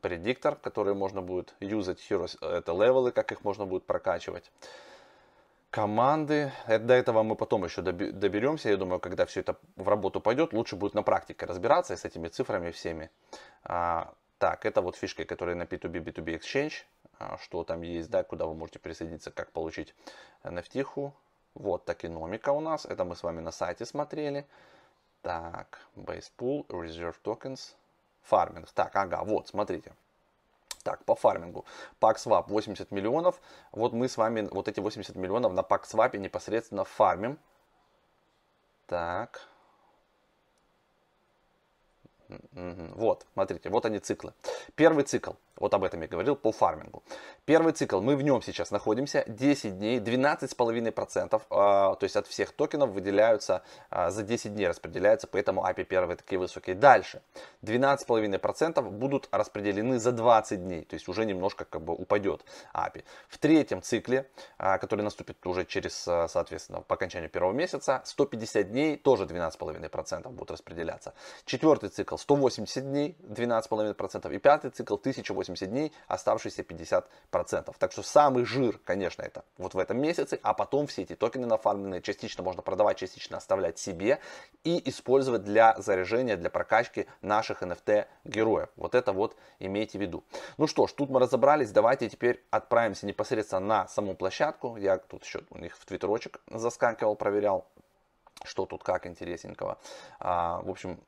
предиктор, 0.00 0.56
который 0.56 0.94
можно 0.94 1.22
будет 1.22 1.54
юзать, 1.60 1.98
heroes, 2.08 2.38
это 2.40 2.72
левелы, 2.72 3.10
как 3.10 3.32
их 3.32 3.42
можно 3.44 3.66
будет 3.66 3.84
прокачивать. 3.84 4.50
Команды, 5.70 6.50
это, 6.66 6.84
до 6.84 6.94
этого 6.94 7.22
мы 7.22 7.36
потом 7.36 7.64
еще 7.64 7.82
доберемся, 7.82 8.70
я 8.70 8.76
думаю, 8.78 9.00
когда 9.00 9.26
все 9.26 9.40
это 9.40 9.56
в 9.76 9.86
работу 9.86 10.18
пойдет, 10.18 10.54
лучше 10.54 10.76
будет 10.76 10.94
на 10.94 11.02
практике 11.02 11.44
разбираться 11.44 11.94
с 11.94 12.06
этими 12.06 12.28
цифрами 12.28 12.70
всеми. 12.70 13.10
А, 13.64 14.14
так, 14.38 14.64
это 14.64 14.80
вот 14.80 14.96
фишки, 14.96 15.24
которые 15.24 15.56
на 15.56 15.64
P2B, 15.64 16.02
B2B 16.02 16.38
Exchange, 16.38 16.72
а, 17.18 17.36
что 17.36 17.64
там 17.64 17.82
есть, 17.82 18.08
да, 18.08 18.24
куда 18.24 18.46
вы 18.46 18.54
можете 18.54 18.78
присоединиться, 18.78 19.30
как 19.30 19.50
получить 19.52 19.94
NFT. 20.42 20.84
-ху. 20.84 21.12
Вот 21.54 21.84
токеномика 21.84 22.52
у 22.52 22.60
нас, 22.60 22.86
это 22.86 23.04
мы 23.04 23.14
с 23.14 23.22
вами 23.22 23.40
на 23.40 23.50
сайте 23.50 23.84
смотрели. 23.84 24.46
Так, 25.22 25.80
Base 25.96 26.30
Pool, 26.38 26.66
Reserve 26.68 27.16
Tokens, 27.22 27.74
фарминг. 28.22 28.70
Так, 28.72 28.96
ага, 28.96 29.22
вот, 29.24 29.48
смотрите. 29.48 29.92
Так, 30.88 31.04
по 31.04 31.14
фармингу. 31.14 31.66
PackSwap 32.00 32.44
80 32.48 32.90
миллионов. 32.92 33.42
Вот 33.72 33.92
мы 33.92 34.08
с 34.08 34.16
вами 34.16 34.48
вот 34.50 34.68
эти 34.68 34.80
80 34.80 35.16
миллионов 35.16 35.52
на 35.52 35.60
PackSwap 35.60 36.16
непосредственно 36.16 36.84
фармим. 36.84 37.38
Так. 38.86 39.46
Вот, 42.52 43.26
смотрите, 43.34 43.68
вот 43.68 43.84
они 43.84 43.98
циклы. 43.98 44.32
Первый 44.76 45.04
цикл 45.04 45.32
вот 45.58 45.74
об 45.74 45.84
этом 45.84 46.00
я 46.02 46.08
говорил 46.08 46.36
по 46.36 46.52
фармингу. 46.52 47.02
Первый 47.44 47.72
цикл, 47.72 48.00
мы 48.00 48.16
в 48.16 48.22
нем 48.22 48.42
сейчас 48.42 48.70
находимся, 48.70 49.24
10 49.26 49.78
дней, 49.78 49.98
12,5%, 49.98 51.42
а, 51.50 51.94
то 51.94 52.04
есть 52.04 52.16
от 52.16 52.26
всех 52.26 52.52
токенов 52.52 52.90
выделяются, 52.90 53.62
а, 53.90 54.10
за 54.10 54.22
10 54.22 54.54
дней 54.54 54.68
распределяются, 54.68 55.26
поэтому 55.26 55.64
API 55.64 55.84
первые 55.84 56.16
такие 56.16 56.38
высокие. 56.38 56.76
Дальше, 56.76 57.22
12,5% 57.62 58.90
будут 58.90 59.28
распределены 59.30 59.98
за 59.98 60.12
20 60.12 60.64
дней, 60.64 60.84
то 60.84 60.94
есть 60.94 61.08
уже 61.08 61.24
немножко 61.24 61.64
как 61.64 61.82
бы 61.82 61.92
упадет 61.94 62.44
API. 62.74 63.04
В 63.28 63.38
третьем 63.38 63.82
цикле, 63.82 64.28
а, 64.58 64.78
который 64.78 65.02
наступит 65.02 65.44
уже 65.46 65.64
через, 65.64 65.94
соответственно, 65.94 66.82
по 66.82 66.94
окончанию 66.94 67.30
первого 67.30 67.52
месяца, 67.52 68.02
150 68.04 68.70
дней, 68.70 68.96
тоже 68.96 69.24
12,5% 69.24 70.30
будут 70.30 70.50
распределяться. 70.50 71.14
Четвертый 71.44 71.88
цикл, 71.88 72.16
180 72.16 72.84
дней, 72.84 73.16
12,5%, 73.20 74.34
и 74.34 74.38
пятый 74.38 74.70
цикл, 74.70 74.96
1080 74.96 75.47
80 75.48 75.70
дней, 75.70 75.92
оставшиеся 76.06 76.62
50%. 76.62 77.74
Так 77.78 77.92
что 77.92 78.02
самый 78.02 78.44
жир, 78.44 78.78
конечно, 78.84 79.22
это 79.22 79.44
вот 79.56 79.74
в 79.74 79.78
этом 79.78 80.00
месяце, 80.00 80.38
а 80.42 80.54
потом 80.54 80.86
все 80.86 81.02
эти 81.02 81.14
токены 81.14 81.46
нафармленные 81.46 82.02
частично 82.02 82.42
можно 82.42 82.62
продавать, 82.62 82.98
частично 82.98 83.36
оставлять 83.36 83.78
себе 83.78 84.20
и 84.64 84.88
использовать 84.88 85.44
для 85.44 85.74
заряжения, 85.78 86.36
для 86.36 86.50
прокачки 86.50 87.06
наших 87.22 87.62
NFT 87.62 88.06
героев. 88.24 88.68
Вот 88.76 88.94
это 88.94 89.12
вот 89.12 89.36
имейте 89.58 89.98
в 89.98 90.00
виду. 90.00 90.24
Ну 90.56 90.66
что 90.66 90.86
ж, 90.86 90.92
тут 90.92 91.10
мы 91.10 91.20
разобрались, 91.20 91.70
давайте 91.70 92.08
теперь 92.08 92.44
отправимся 92.50 93.06
непосредственно 93.06 93.60
на 93.60 93.88
саму 93.88 94.14
площадку. 94.14 94.76
Я 94.76 94.98
тут 94.98 95.24
еще 95.24 95.42
у 95.50 95.58
них 95.58 95.76
в 95.76 95.84
твиттерочек 95.84 96.40
заскакивал, 96.50 97.16
проверял, 97.16 97.66
что 98.44 98.66
тут 98.66 98.82
как 98.82 99.06
интересненького. 99.06 99.78
А, 100.18 100.60
в 100.62 100.70
общем, 100.70 101.00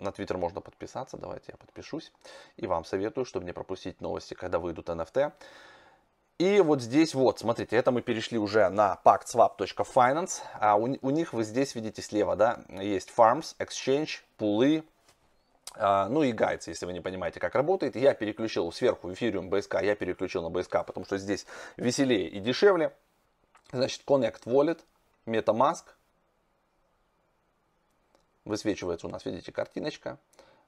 на 0.00 0.12
Твиттер 0.12 0.38
можно 0.38 0.60
подписаться, 0.60 1.16
давайте 1.16 1.46
я 1.52 1.56
подпишусь. 1.56 2.12
И 2.56 2.66
вам 2.66 2.84
советую, 2.84 3.24
чтобы 3.24 3.44
не 3.44 3.52
пропустить 3.52 4.00
новости, 4.00 4.34
когда 4.34 4.58
выйдут 4.58 4.88
NFT. 4.88 5.32
И 6.38 6.60
вот 6.60 6.80
здесь 6.80 7.14
вот, 7.14 7.38
смотрите, 7.38 7.76
это 7.76 7.90
мы 7.90 8.00
перешли 8.00 8.38
уже 8.38 8.68
на 8.70 8.98
pactswap.finance. 9.04 10.40
А 10.54 10.76
у, 10.76 10.96
у 11.02 11.10
них 11.10 11.34
вы 11.34 11.44
здесь 11.44 11.74
видите 11.74 12.00
слева, 12.00 12.34
да, 12.34 12.60
есть 12.70 13.12
farms, 13.14 13.54
exchange, 13.58 14.22
пулы, 14.38 14.82
а, 15.74 16.08
ну 16.08 16.22
и 16.22 16.32
гайдс, 16.32 16.66
если 16.68 16.86
вы 16.86 16.92
не 16.92 17.00
понимаете, 17.00 17.40
как 17.40 17.54
работает. 17.54 17.94
Я 17.94 18.14
переключил 18.14 18.72
сверху 18.72 19.12
эфириум 19.12 19.48
BSK, 19.50 19.84
я 19.84 19.94
переключил 19.94 20.42
на 20.42 20.52
BSK, 20.52 20.84
потому 20.84 21.04
что 21.04 21.18
здесь 21.18 21.46
веселее 21.76 22.28
и 22.28 22.40
дешевле. 22.40 22.92
Значит, 23.72 24.02
Connect 24.06 24.44
Wallet, 24.46 24.80
MetaMask, 25.26 25.84
Высвечивается 28.44 29.06
у 29.06 29.10
нас, 29.10 29.24
видите, 29.24 29.52
картиночка. 29.52 30.18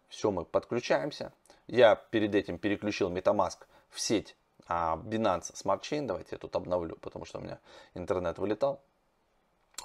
Все, 0.09 0.31
мы 0.31 0.45
подключаемся. 0.45 1.33
Я 1.67 1.95
перед 1.97 2.35
этим 2.35 2.59
переключил 2.59 3.11
MetaMask 3.11 3.59
в 3.89 4.01
сеть 4.01 4.37
а, 4.67 4.97
Binance 4.97 5.53
Smart 5.55 5.81
Chain. 5.81 6.07
Давайте 6.07 6.31
я 6.33 6.39
тут 6.39 6.55
обновлю, 6.55 6.97
потому 6.97 7.25
что 7.25 7.39
у 7.39 7.43
меня 7.43 7.59
интернет 7.95 8.39
вылетал. 8.39 8.83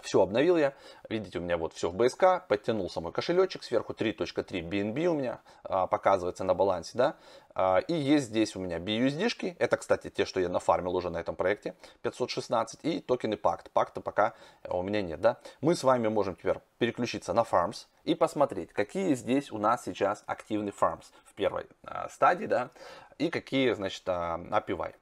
Все 0.01 0.21
обновил 0.21 0.57
я. 0.57 0.73
Видите, 1.09 1.39
у 1.39 1.41
меня 1.41 1.57
вот 1.57 1.73
все 1.73 1.89
в 1.89 1.95
BSK. 1.95 2.43
Подтянулся 2.47 3.01
мой 3.01 3.11
кошелечек. 3.11 3.63
Сверху 3.63 3.93
3.3 3.93 4.61
BNB 4.61 5.05
у 5.07 5.15
меня 5.15 5.41
а, 5.63 5.87
показывается 5.87 6.43
на 6.43 6.53
балансе. 6.53 6.91
да. 6.97 7.15
А, 7.55 7.79
и 7.79 7.93
есть 7.93 8.27
здесь 8.27 8.55
у 8.55 8.59
меня 8.59 8.77
BUSD-шки. 8.77 9.55
Это, 9.59 9.75
кстати, 9.77 10.09
те, 10.09 10.25
что 10.25 10.39
я 10.39 10.49
нафармил 10.49 10.95
уже 10.95 11.09
на 11.09 11.17
этом 11.17 11.35
проекте. 11.35 11.75
516. 12.03 12.79
И 12.83 12.99
токены 13.01 13.33
Pact. 13.33 13.69
Пакта 13.73 13.99
пока 13.99 14.33
у 14.69 14.81
меня 14.81 15.01
нет. 15.01 15.19
да. 15.19 15.39
Мы 15.61 15.75
с 15.75 15.83
вами 15.83 16.07
можем 16.07 16.35
теперь 16.35 16.59
переключиться 16.77 17.33
на 17.33 17.41
Farms 17.41 17.87
и 18.03 18.15
посмотреть, 18.15 18.71
какие 18.71 19.13
здесь 19.15 19.51
у 19.51 19.57
нас 19.57 19.83
сейчас 19.83 20.23
активны 20.27 20.69
Farms 20.69 21.05
в 21.25 21.33
первой 21.33 21.65
а, 21.83 22.07
стадии. 22.09 22.45
да, 22.45 22.69
И 23.17 23.29
какие, 23.29 23.73
значит, 23.73 24.03
а, 24.07 24.37
API. 24.37 24.93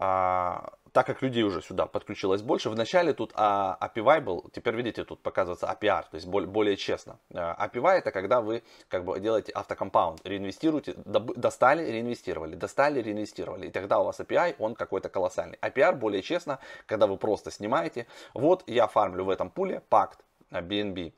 А, 0.00 0.72
так 0.92 1.06
как 1.06 1.22
людей 1.22 1.42
уже 1.42 1.62
сюда 1.62 1.86
подключилось 1.86 2.42
больше, 2.42 2.70
вначале 2.70 3.12
тут 3.12 3.32
а, 3.34 3.76
API 3.80 4.20
был, 4.20 4.50
теперь 4.52 4.74
видите, 4.76 5.04
тут 5.04 5.20
показывается 5.22 5.66
APR, 5.66 6.02
то 6.10 6.14
есть 6.14 6.26
более, 6.26 6.48
более 6.48 6.76
честно. 6.76 7.18
А, 7.34 7.66
API 7.66 7.98
это 7.98 8.10
когда 8.10 8.40
вы 8.40 8.62
как 8.88 9.04
бы 9.04 9.18
делаете 9.20 9.52
автокомпаунд, 9.52 10.20
реинвестируете, 10.24 10.94
достали, 10.96 11.90
реинвестировали, 11.90 12.54
достали, 12.54 13.00
реинвестировали, 13.00 13.68
и 13.68 13.70
тогда 13.70 13.98
у 13.98 14.04
вас 14.04 14.20
API, 14.20 14.56
он 14.58 14.74
какой-то 14.74 15.08
колоссальный. 15.08 15.58
APR 15.62 15.94
более 15.94 16.22
честно, 16.22 16.58
когда 16.86 17.06
вы 17.06 17.16
просто 17.16 17.50
снимаете, 17.50 18.06
вот 18.34 18.64
я 18.66 18.86
фармлю 18.86 19.24
в 19.24 19.30
этом 19.30 19.50
пуле 19.50 19.82
пакт 19.88 20.20
BNB 20.50 21.12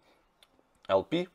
LP, 0.88 1.28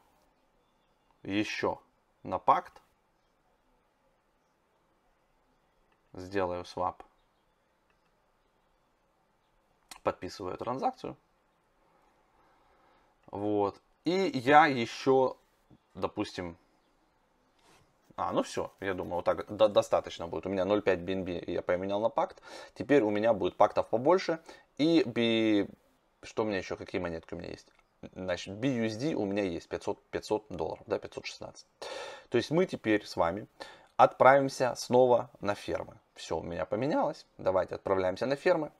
еще 1.24 1.80
на 2.24 2.40
пакт. 2.40 2.82
Сделаю 6.16 6.66
свап. 6.66 7.04
Подписываю 10.04 10.58
транзакцию. 10.58 11.18
Вот. 13.32 13.80
И 14.06 14.32
я 14.34 14.68
еще, 14.68 15.36
допустим, 15.94 16.58
а, 18.18 18.32
ну 18.32 18.44
все, 18.44 18.72
я 18.80 18.94
думаю, 18.94 19.16
вот 19.16 19.26
так 19.26 19.46
до, 19.54 19.68
достаточно 19.68 20.28
будет. 20.28 20.46
У 20.46 20.50
меня 20.50 20.64
0.5 20.64 21.04
BNB 21.04 21.52
я 21.52 21.62
поменял 21.62 22.00
на 22.00 22.10
пакт. 22.10 22.42
Теперь 22.74 23.02
у 23.02 23.10
меня 23.10 23.34
будет 23.34 23.58
пактов 23.58 23.90
побольше. 23.90 24.40
И 24.78 25.04
B... 25.06 25.68
что 26.24 26.44
у 26.44 26.46
меня 26.46 26.60
еще, 26.60 26.78
какие 26.78 27.02
монетки 27.02 27.34
у 27.34 27.38
меня 27.38 27.50
есть? 27.50 27.68
Значит, 28.14 28.56
BUSD 28.56 29.16
у 29.16 29.26
меня 29.26 29.44
есть 29.44 29.68
500, 29.68 30.02
500 30.12 30.46
долларов, 30.50 30.84
да, 30.88 31.00
516. 31.00 31.66
То 32.30 32.38
есть 32.38 32.52
мы 32.52 32.66
теперь 32.66 33.06
с 33.06 33.16
вами 33.16 33.48
отправимся 33.98 34.74
снова 34.76 35.30
на 35.42 35.56
фермы. 35.56 35.98
Все 36.16 36.38
у 36.38 36.44
меня 36.44 36.66
поменялось. 36.66 37.26
Давайте 37.38 37.76
отправляемся 37.76 38.26
на 38.26 38.36
фермы. 38.36 38.72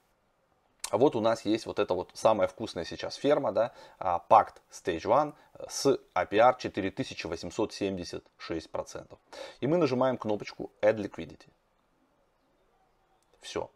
А 0.92 0.98
вот 0.98 1.16
у 1.16 1.20
нас 1.20 1.46
есть 1.46 1.66
вот 1.66 1.80
эта 1.80 1.96
вот 1.96 2.12
самая 2.14 2.48
вкусная 2.48 2.86
сейчас 2.86 3.16
ферма, 3.16 3.52
да, 3.52 3.74
Pact 4.00 4.58
Stage 4.72 5.12
1 5.12 5.34
с 5.68 6.00
APR 6.14 6.56
4876%. 6.58 9.18
И 9.62 9.68
мы 9.68 9.78
нажимаем 9.78 10.18
кнопочку 10.18 10.72
Add 10.82 10.98
Liquidity. 10.98 11.48
Все. 13.42 13.72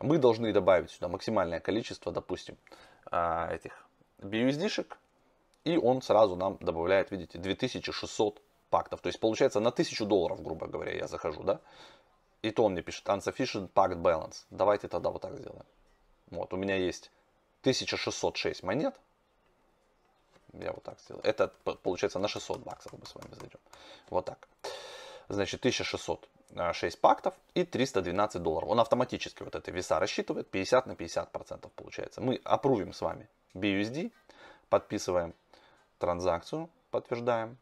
Мы 0.00 0.18
должны 0.18 0.52
добавить 0.52 0.90
сюда 0.90 1.08
максимальное 1.08 1.60
количество, 1.60 2.12
допустим, 2.12 2.58
а, 3.10 3.48
этих 3.52 3.86
BUSD-шек. 4.18 4.98
И 5.64 5.76
он 5.76 6.00
сразу 6.02 6.36
нам 6.36 6.56
добавляет, 6.60 7.10
видите, 7.10 7.38
2600 7.38 8.42
пактов. 8.70 9.00
То 9.00 9.08
есть 9.08 9.20
получается 9.20 9.60
на 9.60 9.68
1000 9.68 10.04
долларов, 10.06 10.42
грубо 10.42 10.66
говоря, 10.66 10.92
я 10.96 11.06
захожу, 11.06 11.42
да. 11.42 11.60
И 12.42 12.50
то 12.50 12.64
он 12.64 12.72
мне 12.72 12.82
пишет 12.82 13.06
Unsufficient 13.06 13.70
Pact 13.72 13.96
Balance. 13.96 14.44
Давайте 14.50 14.88
тогда 14.88 15.10
вот 15.10 15.22
так 15.22 15.36
сделаем. 15.36 15.66
Вот, 16.30 16.54
у 16.54 16.56
меня 16.56 16.76
есть 16.76 17.10
1606 17.62 18.62
монет. 18.62 18.94
Я 20.52 20.72
вот 20.72 20.82
так 20.82 20.98
сделал. 21.00 21.20
Это 21.22 21.48
получается 21.82 22.18
на 22.18 22.28
600 22.28 22.60
баксов 22.60 22.92
мы 22.92 23.06
с 23.06 23.14
вами 23.14 23.34
зайдем. 23.34 23.60
Вот 24.08 24.24
так. 24.24 24.48
Значит, 25.28 25.60
1606 25.60 27.00
пактов 27.00 27.34
и 27.54 27.64
312 27.64 28.42
долларов. 28.42 28.68
Он 28.68 28.80
автоматически 28.80 29.42
вот 29.42 29.54
это 29.54 29.70
веса 29.70 30.00
рассчитывает. 30.00 30.50
50 30.50 30.86
на 30.86 30.96
50 30.96 31.30
процентов 31.30 31.70
получается. 31.72 32.20
Мы 32.20 32.40
опрувим 32.42 32.92
с 32.92 33.00
вами 33.00 33.28
BUSD. 33.54 34.10
Подписываем 34.68 35.34
транзакцию. 35.98 36.68
Подтверждаем. 36.90 37.58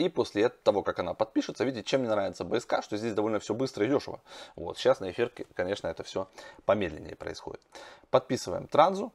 И 0.00 0.08
после 0.08 0.48
того, 0.48 0.82
как 0.82 0.98
она 0.98 1.12
подпишется, 1.12 1.62
видите, 1.62 1.84
чем 1.84 2.00
мне 2.00 2.08
нравится 2.08 2.42
БСК, 2.42 2.82
что 2.82 2.96
здесь 2.96 3.12
довольно 3.12 3.38
все 3.38 3.52
быстро 3.52 3.84
и 3.84 3.88
дешево. 3.90 4.22
Вот, 4.56 4.78
сейчас 4.78 4.98
на 5.00 5.10
эфирке, 5.10 5.44
конечно, 5.52 5.88
это 5.88 6.04
все 6.04 6.26
помедленнее 6.64 7.16
происходит. 7.16 7.60
Подписываем 8.08 8.66
транзу. 8.66 9.12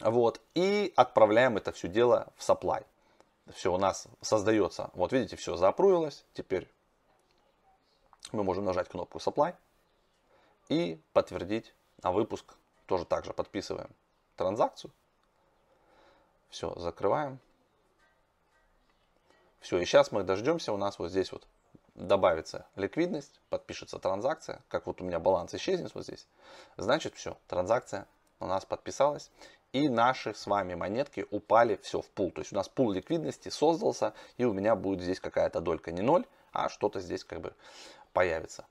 Вот, 0.00 0.40
и 0.54 0.94
отправляем 0.96 1.58
это 1.58 1.72
все 1.72 1.88
дело 1.88 2.32
в 2.36 2.48
supply. 2.48 2.86
Все 3.52 3.70
у 3.70 3.76
нас 3.76 4.08
создается, 4.22 4.88
вот 4.94 5.12
видите, 5.12 5.36
все 5.36 5.56
запруилось. 5.56 6.24
Теперь 6.32 6.66
мы 8.32 8.42
можем 8.42 8.64
нажать 8.64 8.88
кнопку 8.88 9.18
supply 9.18 9.54
и 10.70 10.98
подтвердить 11.12 11.74
на 12.02 12.12
выпуск. 12.12 12.54
Тоже 12.86 13.04
также 13.04 13.34
подписываем 13.34 13.90
транзакцию. 14.36 14.90
Все, 16.48 16.72
закрываем. 16.76 17.40
Все, 19.60 19.78
и 19.78 19.84
сейчас 19.84 20.10
мы 20.10 20.22
дождемся, 20.22 20.72
у 20.72 20.76
нас 20.76 20.98
вот 20.98 21.10
здесь 21.10 21.32
вот 21.32 21.46
добавится 21.94 22.66
ликвидность, 22.76 23.40
подпишется 23.50 23.98
транзакция, 23.98 24.62
как 24.68 24.86
вот 24.86 25.00
у 25.00 25.04
меня 25.04 25.18
баланс 25.18 25.54
исчезнет 25.54 25.94
вот 25.94 26.04
здесь. 26.04 26.26
Значит, 26.76 27.14
все, 27.14 27.36
транзакция 27.46 28.06
у 28.40 28.46
нас 28.46 28.64
подписалась. 28.64 29.30
И 29.72 29.88
наши 29.88 30.34
с 30.34 30.46
вами 30.46 30.74
монетки 30.74 31.26
упали 31.30 31.76
все 31.76 32.00
в 32.00 32.08
пул. 32.10 32.32
То 32.32 32.40
есть 32.40 32.52
у 32.52 32.56
нас 32.56 32.68
пул 32.68 32.90
ликвидности 32.90 33.50
создался, 33.50 34.14
и 34.36 34.44
у 34.44 34.52
меня 34.52 34.74
будет 34.74 35.00
здесь 35.00 35.20
какая-то 35.20 35.60
долька 35.60 35.92
не 35.92 36.02
0, 36.02 36.26
а 36.52 36.68
что-то 36.68 37.00
здесь 37.00 37.22
как 37.22 37.40
бы 37.40 37.54
появится. 38.12 38.66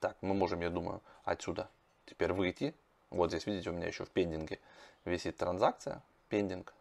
Так, 0.00 0.16
мы 0.20 0.34
можем, 0.34 0.60
я 0.62 0.70
думаю, 0.70 1.00
отсюда 1.24 1.68
теперь 2.06 2.32
выйти. 2.32 2.74
Вот 3.10 3.30
здесь, 3.30 3.46
видите, 3.46 3.70
у 3.70 3.72
меня 3.72 3.86
еще 3.86 4.04
в 4.04 4.10
пендинге 4.10 4.58
висит 5.04 5.36
транзакция, 5.36 6.02
пендинг. 6.28 6.74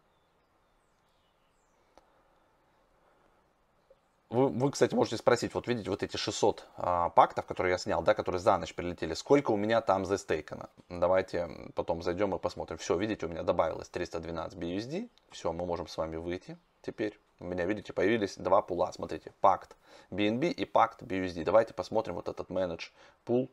Вы, 4.32 4.48
вы, 4.50 4.72
кстати, 4.72 4.96
можете 4.96 5.18
спросить, 5.18 5.54
вот 5.54 5.68
видите, 5.68 5.90
вот 5.92 6.02
эти 6.02 6.18
600 6.18 6.66
а, 6.78 7.10
пактов, 7.10 7.46
которые 7.46 7.74
я 7.74 7.78
снял, 7.78 8.02
да, 8.02 8.16
которые 8.16 8.40
за 8.40 8.58
ночь 8.58 8.74
прилетели, 8.74 9.14
сколько 9.14 9.52
у 9.52 9.56
меня 9.56 9.82
там 9.82 10.04
застейкано? 10.04 10.70
Давайте 10.90 11.48
потом 11.76 12.02
зайдем 12.02 12.34
и 12.34 12.40
посмотрим. 12.40 12.80
Все, 12.80 12.98
видите, 12.98 13.28
у 13.28 13.30
меня 13.30 13.44
добавилось 13.44 13.88
312 13.90 14.58
BUSD. 14.58 15.10
Все, 15.30 15.54
мы 15.54 15.66
можем 15.68 15.88
с 15.88 15.96
вами 15.96 16.16
выйти 16.16 16.58
теперь. 16.82 17.20
У 17.40 17.46
меня, 17.46 17.66
видите, 17.66 17.94
появились 17.94 18.36
два 18.38 18.64
пула. 18.64 18.92
Смотрите, 18.92 19.32
пакт 19.42 19.76
BNB 20.10 20.50
и 20.50 20.66
пакт 20.66 21.04
BUSD. 21.04 21.44
Давайте 21.44 21.76
посмотрим 21.76 22.16
вот 22.16 22.28
этот 22.28 22.50
manage 22.50 22.92
пул. 23.26 23.52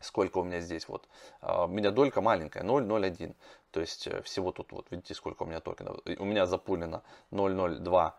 Сколько 0.00 0.38
у 0.38 0.44
меня 0.44 0.60
здесь 0.60 0.86
вот. 0.86 1.08
А, 1.40 1.64
у 1.64 1.68
меня 1.68 1.90
долька 1.90 2.20
маленькая, 2.20 2.62
0,01. 2.62 3.34
То 3.72 3.80
есть 3.80 4.06
э, 4.06 4.22
всего 4.22 4.52
тут, 4.52 4.70
вот 4.70 4.86
видите, 4.90 5.14
сколько 5.14 5.42
у 5.42 5.46
меня 5.46 5.58
токенов. 5.58 5.98
У 6.18 6.24
меня 6.24 6.46
запулено 6.46 7.02
0,02 7.32 8.12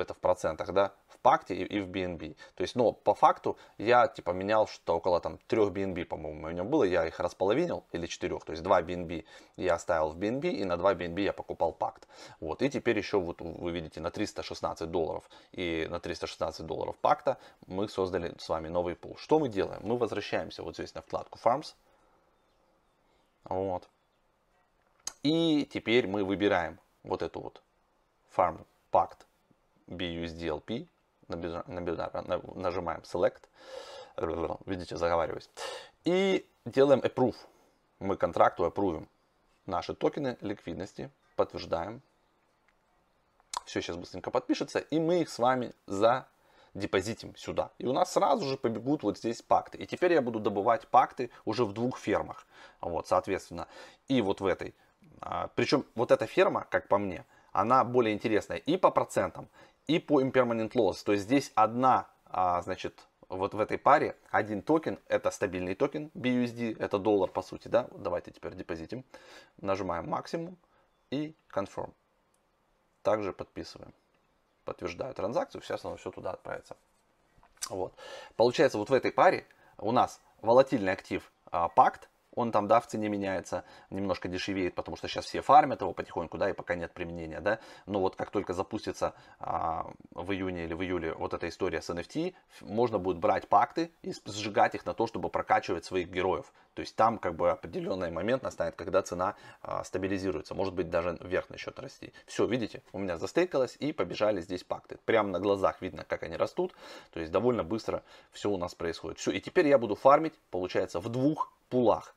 это 0.00 0.14
в 0.14 0.18
процентах, 0.18 0.72
да, 0.72 0.92
в 1.08 1.18
пакте 1.18 1.54
и, 1.54 1.64
и 1.64 1.80
в 1.80 1.88
BNB. 1.88 2.36
То 2.54 2.62
есть, 2.62 2.74
но 2.76 2.92
по 2.92 3.14
факту 3.14 3.58
я 3.78 4.08
типа 4.08 4.30
менял 4.30 4.66
что 4.66 4.96
около 4.96 5.20
там 5.20 5.38
3 5.46 5.58
BNB, 5.68 6.04
по-моему, 6.04 6.46
у 6.46 6.50
него 6.50 6.66
было, 6.66 6.84
я 6.84 7.06
их 7.06 7.20
располовинил, 7.20 7.84
или 7.92 8.06
4, 8.06 8.38
то 8.38 8.52
есть 8.52 8.62
2 8.62 8.82
BNB 8.82 9.24
я 9.56 9.74
оставил 9.74 10.10
в 10.10 10.18
BNB, 10.18 10.50
и 10.50 10.64
на 10.64 10.76
2 10.76 10.94
BNB 10.94 11.20
я 11.22 11.32
покупал 11.32 11.72
пакт. 11.72 12.06
Вот, 12.40 12.62
и 12.62 12.70
теперь 12.70 12.98
еще 12.98 13.20
вот 13.20 13.40
вы 13.40 13.70
видите 13.70 14.00
на 14.00 14.10
316 14.10 14.90
долларов 14.90 15.28
и 15.52 15.86
на 15.90 16.00
316 16.00 16.66
долларов 16.66 16.96
пакта 16.98 17.38
мы 17.66 17.88
создали 17.88 18.34
с 18.38 18.48
вами 18.48 18.68
новый 18.68 18.94
пул. 18.94 19.16
Что 19.16 19.38
мы 19.38 19.48
делаем? 19.48 19.80
Мы 19.82 19.96
возвращаемся 19.96 20.62
вот 20.62 20.74
здесь 20.74 20.94
на 20.94 21.02
вкладку 21.02 21.38
Farms. 21.42 21.74
Вот. 23.44 23.88
И 25.22 25.68
теперь 25.70 26.06
мы 26.06 26.24
выбираем 26.24 26.78
вот 27.02 27.22
эту 27.22 27.40
вот 27.40 27.62
Farm 28.34 28.64
Pact 28.92 29.18
BUSDLP, 29.90 30.88
нажимаем 31.28 33.00
Select, 33.02 33.42
видите, 34.66 34.96
заговариваюсь, 34.96 35.50
и 36.04 36.46
делаем 36.64 37.00
Approve. 37.00 37.36
Мы 37.98 38.16
контракту 38.16 38.64
аппрувим 38.64 39.08
наши 39.66 39.94
токены 39.94 40.38
ликвидности, 40.40 41.10
подтверждаем. 41.36 42.00
Все 43.66 43.82
сейчас 43.82 43.96
быстренько 43.96 44.30
подпишется, 44.30 44.78
и 44.78 44.98
мы 44.98 45.20
их 45.20 45.28
с 45.28 45.38
вами 45.38 45.72
задепозитим 45.86 47.36
сюда. 47.36 47.70
И 47.78 47.86
у 47.86 47.92
нас 47.92 48.12
сразу 48.12 48.46
же 48.46 48.56
побегут 48.56 49.02
вот 49.02 49.18
здесь 49.18 49.42
пакты. 49.42 49.78
И 49.78 49.86
теперь 49.86 50.12
я 50.12 50.22
буду 50.22 50.40
добывать 50.40 50.88
пакты 50.88 51.30
уже 51.44 51.64
в 51.64 51.72
двух 51.72 51.98
фермах. 51.98 52.46
Вот, 52.80 53.06
соответственно. 53.06 53.68
И 54.08 54.22
вот 54.22 54.40
в 54.40 54.46
этой. 54.46 54.74
А, 55.20 55.48
Причем 55.54 55.84
вот 55.94 56.10
эта 56.10 56.26
ферма, 56.26 56.66
как 56.70 56.88
по 56.88 56.98
мне, 56.98 57.24
она 57.52 57.84
более 57.84 58.14
интересная 58.14 58.58
и 58.58 58.76
по 58.76 58.90
процентам, 58.90 59.48
и 59.90 59.98
по 59.98 60.22
impermanent 60.22 60.72
loss. 60.72 61.02
То 61.04 61.12
есть 61.12 61.24
здесь 61.24 61.50
одна, 61.56 62.06
а, 62.26 62.62
значит, 62.62 62.94
вот 63.28 63.54
в 63.54 63.60
этой 63.60 63.76
паре 63.76 64.16
один 64.30 64.62
токен, 64.62 65.00
это 65.08 65.32
стабильный 65.32 65.74
токен 65.74 66.12
BUSD, 66.14 66.76
это 66.78 66.98
доллар 67.00 67.28
по 67.28 67.42
сути, 67.42 67.66
да. 67.66 67.88
Давайте 67.96 68.30
теперь 68.30 68.54
депозитим. 68.54 69.04
Нажимаем 69.60 70.08
максимум 70.08 70.56
и 71.10 71.34
confirm. 71.52 71.92
Также 73.02 73.32
подписываем. 73.32 73.92
Подтверждаю 74.64 75.12
транзакцию, 75.12 75.60
сейчас 75.62 75.84
оно 75.84 75.96
все 75.96 76.12
туда 76.12 76.30
отправится. 76.30 76.76
Вот. 77.68 77.92
Получается, 78.36 78.78
вот 78.78 78.90
в 78.90 78.92
этой 78.92 79.10
паре 79.10 79.44
у 79.76 79.90
нас 79.90 80.20
волатильный 80.40 80.92
актив 80.92 81.32
а, 81.50 81.68
пакт, 81.68 82.08
он 82.34 82.52
там, 82.52 82.68
да, 82.68 82.80
в 82.80 82.86
цене 82.86 83.08
меняется, 83.08 83.64
немножко 83.90 84.28
дешевеет, 84.28 84.74
потому 84.74 84.96
что 84.96 85.08
сейчас 85.08 85.26
все 85.26 85.40
фармят 85.40 85.80
его 85.80 85.92
потихоньку, 85.92 86.38
да, 86.38 86.50
и 86.50 86.52
пока 86.52 86.74
нет 86.74 86.92
применения, 86.92 87.40
да, 87.40 87.58
но 87.86 88.00
вот 88.00 88.16
как 88.16 88.30
только 88.30 88.52
запустится 88.52 89.14
а, 89.38 89.90
в 90.12 90.32
июне 90.32 90.64
или 90.64 90.74
в 90.74 90.82
июле 90.82 91.14
вот 91.14 91.34
эта 91.34 91.48
история 91.48 91.82
с 91.82 91.90
NFT, 91.90 92.34
можно 92.62 92.98
будет 92.98 93.18
брать 93.18 93.48
пакты 93.48 93.92
и 94.02 94.12
сжигать 94.26 94.74
их 94.74 94.86
на 94.86 94.94
то, 94.94 95.06
чтобы 95.06 95.28
прокачивать 95.28 95.84
своих 95.84 96.08
героев, 96.08 96.52
то 96.74 96.82
есть 96.82 96.94
там 96.96 97.18
как 97.18 97.34
бы 97.34 97.50
определенный 97.50 98.10
момент 98.10 98.42
настанет, 98.42 98.76
когда 98.76 99.02
цена 99.02 99.34
а, 99.62 99.82
стабилизируется, 99.82 100.54
может 100.54 100.74
быть 100.74 100.88
даже 100.88 101.18
вверх 101.20 101.50
начнет 101.50 101.78
расти. 101.78 102.12
Все, 102.26 102.46
видите, 102.46 102.82
у 102.92 102.98
меня 102.98 103.18
застейкалось 103.18 103.76
и 103.80 103.92
побежали 103.92 104.40
здесь 104.40 104.62
пакты, 104.62 104.98
прямо 105.04 105.30
на 105.30 105.40
глазах 105.40 105.82
видно, 105.82 106.04
как 106.04 106.22
они 106.22 106.36
растут, 106.36 106.74
то 107.12 107.20
есть 107.20 107.32
довольно 107.32 107.64
быстро 107.64 108.04
все 108.30 108.50
у 108.50 108.56
нас 108.56 108.74
происходит. 108.74 109.18
Все, 109.18 109.32
и 109.32 109.40
теперь 109.40 109.66
я 109.66 109.78
буду 109.78 109.94
фармить, 109.94 110.34
получается, 110.50 111.00
в 111.00 111.08
двух 111.08 111.52
пулах. 111.68 112.14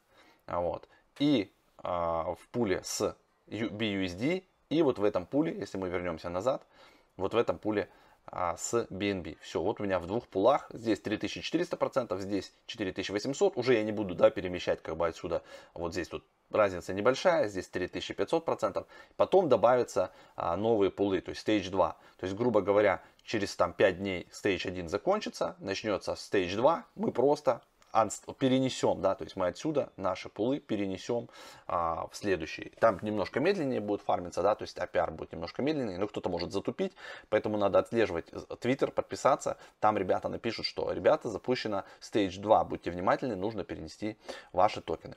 Вот. 0.47 0.88
И 1.19 1.51
а, 1.77 2.36
в 2.36 2.47
пуле 2.49 2.82
с 2.84 3.15
BUSD 3.47 4.43
и 4.69 4.82
вот 4.82 4.99
в 4.99 5.03
этом 5.03 5.25
пуле, 5.25 5.56
если 5.56 5.77
мы 5.77 5.89
вернемся 5.89 6.29
назад, 6.29 6.65
вот 7.17 7.34
в 7.34 7.38
этом 7.38 7.60
пуле 7.60 7.89
а, 8.25 8.58
с 8.58 8.88
BNB. 8.89 9.38
Все, 9.41 9.62
вот 9.62 9.79
у 9.79 9.84
меня 9.84 9.99
в 9.99 10.08
двух 10.08 10.27
пулах, 10.27 10.67
здесь 10.73 10.99
3400 10.99 11.77
процентов, 11.77 12.21
здесь 12.21 12.53
4800, 12.65 13.58
уже 13.58 13.75
я 13.75 13.84
не 13.84 13.91
буду, 13.91 14.15
да, 14.15 14.29
перемещать 14.29 14.82
как 14.82 14.97
бы 14.97 15.08
отсюда, 15.08 15.43
вот 15.73 15.91
здесь 15.91 16.08
тут 16.08 16.25
разница 16.49 16.93
небольшая, 16.93 17.47
здесь 17.49 17.67
3500 17.67 18.45
процентов, 18.45 18.88
потом 19.17 19.49
добавятся 19.49 20.12
а, 20.36 20.56
новые 20.56 20.89
пулы, 20.89 21.21
то 21.21 21.29
есть 21.29 21.47
Stage 21.47 21.69
2, 21.69 21.97
то 22.17 22.25
есть, 22.25 22.36
грубо 22.36 22.62
говоря, 22.62 23.03
через 23.23 23.56
там 23.56 23.73
5 23.73 23.97
дней 23.99 24.27
Stage 24.32 24.67
1 24.67 24.88
закончится, 24.88 25.56
начнется 25.60 26.13
Stage 26.13 26.56
2, 26.56 26.86
мы 26.95 27.12
просто 27.12 27.62
перенесем, 28.39 29.01
да, 29.01 29.15
то 29.15 29.23
есть 29.23 29.36
мы 29.36 29.47
отсюда 29.47 29.91
наши 29.97 30.29
пулы 30.29 30.60
перенесем 30.60 31.29
а, 31.67 32.08
в 32.08 32.15
следующий. 32.15 32.71
Там 32.79 32.99
немножко 33.01 33.39
медленнее 33.39 33.79
будет 33.79 34.01
фармиться, 34.01 34.41
да, 34.41 34.56
то 34.56 34.63
есть 34.63 34.77
APR 34.77 35.12
будет 35.12 35.32
немножко 35.32 35.62
медленнее, 35.62 35.97
но 35.97 36.08
кто-то 36.08 36.29
может 36.29 36.51
затупить, 36.51 36.93
поэтому 37.29 37.58
надо 37.58 37.79
отслеживать 37.79 38.29
Twitter, 38.29 38.91
подписаться. 38.91 39.58
Там 39.79 39.97
ребята 39.97 40.27
напишут, 40.29 40.65
что 40.65 40.91
ребята 40.91 41.29
запущено 41.29 41.84
Stage 42.01 42.39
2, 42.39 42.63
будьте 42.65 42.91
внимательны, 42.91 43.36
нужно 43.36 43.63
перенести 43.63 44.17
ваши 44.51 44.82
токены. 44.82 45.15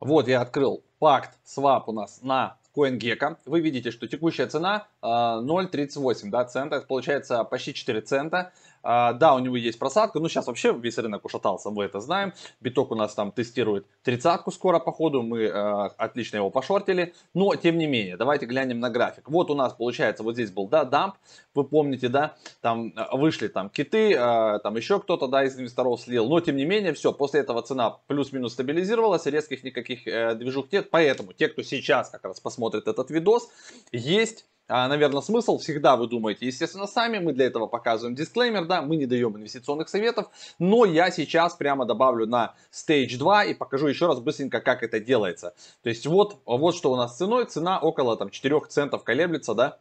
Вот 0.00 0.26
я 0.26 0.40
открыл 0.40 0.82
PactSwap 1.02 1.88
у 1.88 1.92
нас 1.92 2.20
на 2.22 2.58
CoinGecko. 2.76 3.36
Вы 3.46 3.58
видите, 3.58 3.90
что 3.90 4.06
текущая 4.06 4.46
цена 4.46 4.86
0.38 5.02 6.28
а, 6.28 6.30
да, 6.30 6.44
цента, 6.44 6.76
это 6.76 6.86
получается 6.86 7.42
почти 7.42 7.74
4 7.74 8.02
цента. 8.02 8.52
А, 8.82 9.12
да, 9.12 9.34
у 9.34 9.38
него 9.38 9.56
есть 9.56 9.78
просадка, 9.78 10.18
но 10.18 10.28
сейчас 10.28 10.46
вообще 10.46 10.72
весь 10.72 10.98
рынок 10.98 11.24
ушатался, 11.24 11.70
мы 11.70 11.84
это 11.84 12.00
знаем. 12.00 12.32
Биток 12.60 12.90
у 12.90 12.94
нас 12.94 13.14
там 13.14 13.32
тестирует 13.32 13.86
тридцатку 14.02 14.50
скоро 14.50 14.78
по 14.78 14.92
ходу, 14.92 15.22
мы 15.22 15.42
э, 15.42 15.50
отлично 15.96 16.36
его 16.36 16.50
пошортили. 16.50 17.14
Но, 17.34 17.54
тем 17.54 17.78
не 17.78 17.86
менее, 17.86 18.16
давайте 18.16 18.46
глянем 18.46 18.80
на 18.80 18.90
график. 18.90 19.28
Вот 19.28 19.50
у 19.50 19.54
нас 19.54 19.72
получается, 19.72 20.22
вот 20.22 20.34
здесь 20.34 20.50
был, 20.50 20.68
да, 20.68 20.84
dump, 20.84 21.14
вы 21.54 21.64
помните, 21.64 22.08
да, 22.08 22.36
там 22.60 22.92
э, 22.96 23.16
вышли 23.16 23.48
там 23.48 23.70
киты, 23.70 24.14
э, 24.14 24.58
там 24.62 24.76
еще 24.76 24.98
кто-то, 24.98 25.28
да, 25.28 25.44
из 25.44 25.56
инвесторов 25.58 26.00
слил. 26.00 26.28
Но, 26.28 26.40
тем 26.40 26.56
не 26.56 26.64
менее, 26.64 26.92
все, 26.92 27.12
после 27.12 27.40
этого 27.40 27.62
цена 27.62 27.98
плюс-минус 28.08 28.54
стабилизировалась, 28.54 29.26
резких 29.26 29.62
никаких 29.62 30.04
движух 30.36 30.72
нет. 30.72 30.90
Поэтому, 30.90 31.32
те, 31.32 31.48
кто 31.48 31.62
сейчас 31.62 32.10
как 32.10 32.24
раз 32.24 32.40
посмотрит 32.40 32.88
этот 32.88 33.10
видос, 33.10 33.48
есть 33.92 34.46
наверное, 34.88 35.20
смысл 35.20 35.58
всегда 35.58 35.96
вы 35.96 36.06
думаете, 36.08 36.46
естественно, 36.46 36.86
сами. 36.86 37.18
Мы 37.18 37.34
для 37.34 37.46
этого 37.46 37.66
показываем 37.66 38.14
дисклеймер, 38.14 38.64
да, 38.64 38.80
мы 38.80 38.96
не 38.96 39.06
даем 39.06 39.36
инвестиционных 39.36 39.88
советов. 39.88 40.30
Но 40.58 40.84
я 40.84 41.10
сейчас 41.10 41.54
прямо 41.54 41.84
добавлю 41.84 42.26
на 42.26 42.54
Stage 42.72 43.18
2 43.18 43.44
и 43.44 43.54
покажу 43.54 43.86
еще 43.86 44.06
раз 44.06 44.20
быстренько, 44.20 44.60
как 44.60 44.82
это 44.82 44.98
делается. 44.98 45.54
То 45.82 45.90
есть 45.90 46.06
вот, 46.06 46.38
вот 46.46 46.74
что 46.74 46.90
у 46.90 46.96
нас 46.96 47.14
с 47.14 47.18
ценой. 47.18 47.44
Цена 47.44 47.78
около 47.80 48.16
там 48.16 48.30
4 48.30 48.60
центов 48.68 49.04
колеблется, 49.04 49.54
да. 49.54 49.78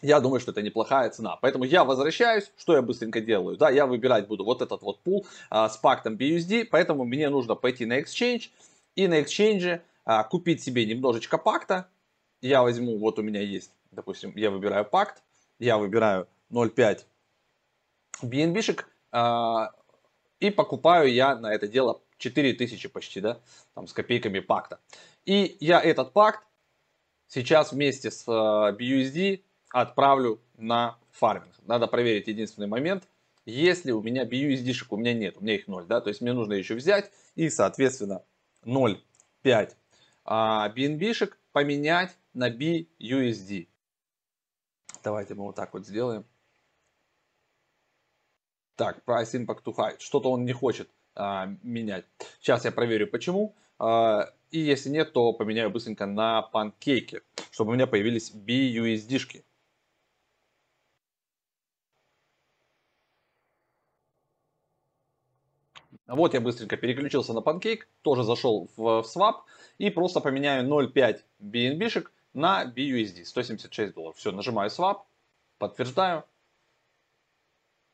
Я 0.00 0.20
думаю, 0.20 0.40
что 0.40 0.52
это 0.52 0.62
неплохая 0.62 1.10
цена. 1.10 1.36
Поэтому 1.40 1.64
я 1.64 1.84
возвращаюсь. 1.84 2.50
Что 2.56 2.74
я 2.74 2.82
быстренько 2.82 3.20
делаю? 3.20 3.56
Да, 3.56 3.70
я 3.70 3.86
выбирать 3.86 4.26
буду 4.26 4.44
вот 4.44 4.62
этот 4.62 4.82
вот 4.82 5.00
пул 5.00 5.26
а, 5.50 5.68
с 5.68 5.76
пактом 5.76 6.16
BUSD. 6.16 6.66
Поэтому 6.70 7.04
мне 7.04 7.28
нужно 7.28 7.54
пойти 7.54 7.84
на 7.84 8.00
Exchange. 8.00 8.50
И 8.96 9.06
на 9.06 9.20
Exchange 9.20 9.80
а, 10.04 10.24
купить 10.24 10.62
себе 10.62 10.86
немножечко 10.86 11.38
пакта. 11.38 11.88
Я 12.40 12.62
возьму, 12.62 12.98
вот 12.98 13.18
у 13.18 13.22
меня 13.22 13.40
есть 13.40 13.70
допустим, 13.94 14.32
я 14.36 14.50
выбираю 14.50 14.84
пакт, 14.84 15.22
я 15.58 15.78
выбираю 15.78 16.28
0.5 16.50 17.04
BNB-шек, 18.22 18.84
э, 19.12 19.68
и 20.40 20.50
покупаю 20.50 21.12
я 21.12 21.36
на 21.36 21.52
это 21.52 21.68
дело 21.68 22.02
4000 22.18 22.88
почти, 22.88 23.20
да, 23.20 23.40
там 23.74 23.86
с 23.86 23.92
копейками 23.92 24.40
пакта. 24.40 24.80
И 25.24 25.56
я 25.60 25.80
этот 25.80 26.12
пакт 26.12 26.44
сейчас 27.28 27.72
вместе 27.72 28.10
с 28.10 28.24
э, 28.28 28.30
BUSD 28.30 29.42
отправлю 29.70 30.40
на 30.56 30.98
фарминг. 31.10 31.54
Надо 31.62 31.86
проверить 31.86 32.28
единственный 32.28 32.68
момент, 32.68 33.04
если 33.46 33.92
у 33.92 34.00
меня 34.00 34.24
BUSD-шек, 34.24 34.86
у 34.90 34.96
меня 34.96 35.12
нет, 35.12 35.36
у 35.38 35.42
меня 35.42 35.54
их 35.54 35.68
0, 35.68 35.84
да, 35.86 36.00
то 36.00 36.08
есть 36.08 36.20
мне 36.20 36.32
нужно 36.32 36.54
еще 36.54 36.74
взять 36.74 37.10
и, 37.34 37.50
соответственно, 37.50 38.22
0.5 38.64 39.74
а, 40.24 40.72
BNB-шек 40.74 41.36
поменять 41.52 42.16
на 42.32 42.50
BUSD. 42.50 43.68
Давайте 45.04 45.34
мы 45.34 45.44
вот 45.44 45.54
так 45.54 45.74
вот 45.74 45.86
сделаем. 45.86 46.24
Так, 48.76 49.02
price 49.06 49.34
impact 49.34 49.62
to 49.62 49.74
high. 49.76 49.98
Что-то 49.98 50.30
он 50.30 50.46
не 50.46 50.52
хочет 50.52 50.90
а, 51.14 51.46
менять. 51.62 52.06
Сейчас 52.40 52.64
я 52.64 52.72
проверю 52.72 53.06
почему. 53.06 53.54
А, 53.78 54.32
и 54.50 54.58
если 54.58 54.88
нет, 54.88 55.12
то 55.12 55.34
поменяю 55.34 55.70
быстренько 55.70 56.06
на 56.06 56.40
панкейки, 56.42 57.20
чтобы 57.50 57.72
у 57.72 57.74
меня 57.74 57.86
появились 57.86 58.32
BUSD-шки. 58.34 59.44
Вот 66.06 66.34
я 66.34 66.40
быстренько 66.40 66.76
переключился 66.76 67.34
на 67.34 67.42
панкейк, 67.42 67.88
тоже 68.02 68.24
зашел 68.24 68.70
в, 68.76 69.02
в 69.02 69.06
swap 69.06 69.42
и 69.78 69.90
просто 69.90 70.20
поменяю 70.20 70.66
0.5 70.66 71.20
BNB-шек 71.40 72.10
на 72.34 72.64
BUSD 72.66 73.24
176 73.24 73.94
долларов. 73.94 74.16
Все, 74.16 74.32
нажимаю 74.32 74.68
swap, 74.68 75.02
подтверждаю. 75.58 76.24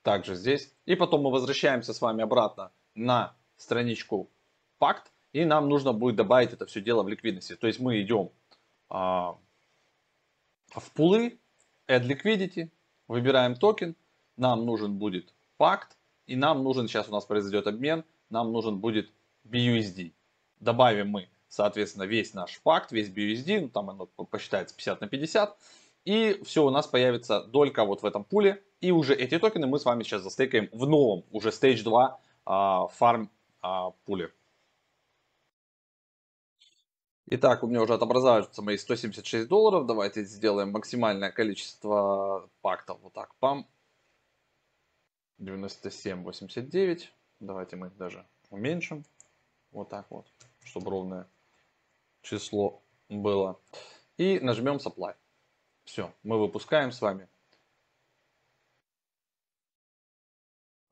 Также 0.03 0.35
здесь. 0.35 0.73
И 0.87 0.97
потом 0.97 1.23
мы 1.23 1.31
возвращаемся 1.31 1.93
с 1.93 2.01
вами 2.01 2.23
обратно 2.23 2.73
на 2.95 3.37
страничку 3.57 4.31
пакт. 4.79 5.13
И 5.33 5.45
нам 5.45 5.69
нужно 5.69 5.93
будет 5.93 6.17
добавить 6.17 6.53
это 6.53 6.67
все 6.67 6.81
дело 6.81 7.03
в 7.03 7.09
ликвидности. 7.09 7.55
То 7.55 7.67
есть 7.67 7.79
мы 7.79 8.01
идем 8.01 8.31
а, 8.89 9.37
в 10.69 10.91
пулы, 10.93 11.39
add 11.87 12.07
liquidity, 12.07 12.71
выбираем 13.07 13.55
токен. 13.55 13.95
Нам 14.37 14.65
нужен 14.65 14.99
будет 14.99 15.33
пакт. 15.59 15.97
И 16.27 16.35
нам 16.35 16.65
нужен, 16.65 16.89
сейчас 16.89 17.09
у 17.09 17.13
нас 17.13 17.27
произойдет 17.27 17.67
обмен, 17.67 18.05
нам 18.31 18.53
нужен 18.53 18.79
будет 18.79 19.13
BUSD. 19.45 20.13
Добавим 20.61 21.09
мы 21.09 21.29
соответственно, 21.51 22.05
весь 22.05 22.33
наш 22.33 22.61
пакт, 22.63 22.93
весь 22.93 23.11
BUSD, 23.11 23.61
ну, 23.61 23.69
там 23.69 23.91
оно 23.91 24.07
посчитается 24.07 24.75
50 24.75 25.01
на 25.03 25.09
50, 25.09 25.59
и 26.07 26.41
все, 26.45 26.65
у 26.65 26.71
нас 26.71 26.87
появится 26.87 27.45
долька 27.45 27.85
вот 27.85 28.03
в 28.03 28.07
этом 28.07 28.25
пуле, 28.25 28.63
и 28.81 28.91
уже 28.93 29.15
эти 29.15 29.39
токены 29.39 29.67
мы 29.67 29.79
с 29.79 29.85
вами 29.85 30.03
сейчас 30.03 30.23
застейкаем 30.23 30.71
в 30.73 30.87
новом, 30.87 31.25
уже 31.31 31.51
Stage 31.51 31.83
2 31.83 32.21
а, 32.47 32.87
фарм 32.87 33.31
а, 33.61 33.91
пуле. 34.07 34.33
Итак, 37.33 37.63
у 37.63 37.69
меня 37.69 37.83
уже 37.83 37.95
отображаются 37.95 38.61
мои 38.61 38.77
176 38.77 39.47
долларов. 39.47 39.87
Давайте 39.87 40.25
сделаем 40.25 40.73
максимальное 40.73 41.31
количество 41.31 42.49
пактов. 42.61 42.99
Вот 43.03 43.13
так, 43.13 43.37
пам. 43.37 43.69
97,89. 45.39 47.05
Давайте 47.39 47.77
мы 47.77 47.87
их 47.87 47.97
даже 47.97 48.27
уменьшим. 48.51 49.05
Вот 49.71 49.91
так 49.91 50.07
вот, 50.11 50.27
чтобы 50.65 50.91
ровное 50.91 51.29
число 52.23 52.83
было. 53.09 53.61
И 54.17 54.39
нажмем 54.41 54.77
Supply. 54.77 55.15
Все, 55.85 56.13
мы 56.23 56.39
выпускаем 56.39 56.93
с 56.93 57.01
вами. 57.01 57.29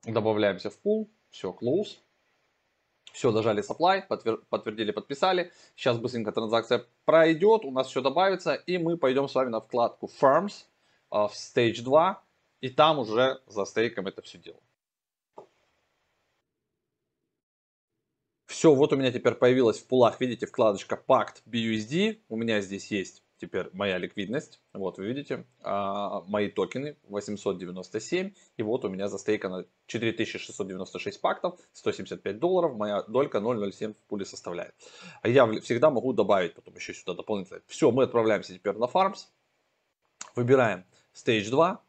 Добавляемся 0.05 0.71
в 0.71 0.79
пул. 0.79 1.11
Все, 1.31 1.51
Close. 1.51 1.99
Все, 3.13 3.33
дожали 3.33 3.63
supply, 3.63 4.07
подтвер- 4.07 4.45
подтвердили, 4.49 4.93
подписали. 4.93 5.51
Сейчас 5.75 5.99
быстренько 5.99 6.31
транзакция 6.31 6.87
пройдет, 7.05 7.65
у 7.65 7.71
нас 7.71 7.89
все 7.89 8.01
добавится, 8.01 8.55
и 8.55 8.79
мы 8.79 8.97
пойдем 8.97 9.29
с 9.29 9.35
вами 9.35 9.49
на 9.49 9.61
вкладку 9.61 10.11
Firms 10.21 10.67
а, 11.11 11.27
в 11.27 11.33
Stage 11.33 11.83
2, 11.83 12.23
и 12.61 12.69
там 12.69 12.99
уже 12.99 13.41
за 13.47 13.65
стейком 13.65 14.07
это 14.07 14.23
все 14.23 14.39
дело. 14.39 14.61
Все, 18.59 18.75
вот 18.75 18.93
у 18.93 18.97
меня 18.97 19.13
теперь 19.13 19.35
появилась 19.35 19.79
в 19.79 19.87
пулах, 19.87 20.21
видите, 20.21 20.45
вкладочка 20.45 21.01
Pact 21.07 21.45
BUSD. 21.47 22.19
У 22.29 22.35
меня 22.35 22.61
здесь 22.61 22.91
есть 22.91 23.23
теперь 23.37 23.71
моя 23.73 23.99
ликвидность. 23.99 24.61
Вот 24.73 24.99
вы 24.99 25.07
видите, 25.07 25.47
а, 25.63 26.23
мои 26.23 26.49
токены 26.51 26.97
897. 27.05 28.33
И 28.57 28.63
вот 28.65 28.85
у 28.85 28.89
меня 28.89 29.07
застейкано 29.07 29.65
4696 29.87 31.21
пактов, 31.21 31.61
175 31.73 32.41
долларов. 32.41 32.75
Моя 32.75 33.05
долька 33.05 33.39
0,07 33.39 33.95
в 33.95 34.09
пуле 34.09 34.25
составляет. 34.25 34.75
А 35.23 35.29
я 35.29 35.47
всегда 35.61 35.91
могу 35.91 36.13
добавить 36.13 36.55
потом 36.55 36.75
еще 36.75 36.95
сюда 36.95 37.15
дополнительно. 37.15 37.61
Все, 37.69 37.93
мы 37.93 38.03
отправляемся 38.03 38.55
теперь 38.55 38.75
на 38.75 38.87
Farms. 38.87 39.29
Выбираем 40.35 40.85
Stage 41.15 41.49
2. 41.49 41.81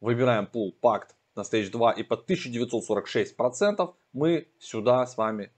Выбираем 0.00 0.48
пул 0.48 0.72
пакт 0.72 1.14
на 1.36 1.42
Stage 1.42 1.70
2 1.70 1.92
и 1.92 2.02
под 2.02 2.28
1946% 2.28 3.94
мы 4.12 4.48
сюда 4.58 5.06
с 5.06 5.16
вами 5.16 5.52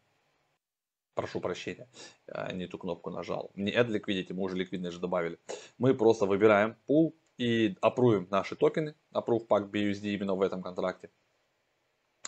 прошу 1.15 1.41
прощения, 1.41 1.89
э, 2.27 2.53
не 2.53 2.67
ту 2.67 2.79
кнопку 2.79 3.11
нажал. 3.11 3.51
Не 3.55 3.73
add 3.73 3.89
liquidity, 3.89 4.33
мы 4.33 4.43
уже 4.43 4.57
ликвидность 4.57 4.95
же 4.95 5.01
добавили. 5.01 5.39
Мы 5.79 5.95
просто 5.95 6.27
выбираем 6.27 6.77
пул 6.87 7.15
и 7.39 7.77
опруем 7.81 8.27
наши 8.31 8.57
токены, 8.57 8.95
approve 9.13 9.47
pack 9.47 9.71
BUSD 9.71 10.15
именно 10.15 10.35
в 10.35 10.43
этом 10.43 10.63
контракте. 10.63 11.11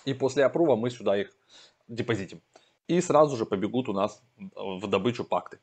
И 0.04 0.14
после 0.14 0.44
опрува 0.44 0.76
мы 0.76 0.90
сюда 0.90 1.16
их 1.16 1.30
депозитим. 1.88 2.42
И 2.88 3.00
сразу 3.00 3.36
же 3.36 3.46
побегут 3.46 3.88
у 3.88 3.92
нас 3.92 4.22
в 4.36 4.86
добычу 4.88 5.24
пакты. 5.24 5.58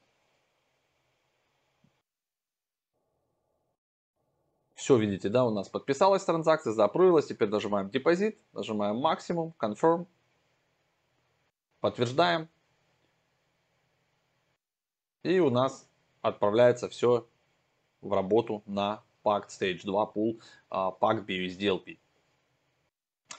Все, 4.75 4.97
видите, 4.97 5.29
да, 5.29 5.45
у 5.45 5.51
нас 5.51 5.67
подписалась 5.67 6.23
транзакция, 6.23 6.71
заапрувилась. 6.71 7.27
Теперь 7.27 7.49
нажимаем 7.49 7.89
депозит, 7.89 8.39
нажимаем 8.53 8.95
максимум, 8.97 9.53
confirm, 9.59 10.07
подтверждаем. 11.81 12.47
И 15.23 15.39
у 15.39 15.49
нас 15.49 15.87
отправляется 16.21 16.87
все 16.89 17.27
в 18.01 18.13
работу 18.13 18.63
на 18.65 19.03
пакт 19.21 19.51
Stage 19.51 19.81
2 19.83 20.11
Pool, 20.15 20.39
пакт 20.69 21.29
BUSDLP. 21.29 21.97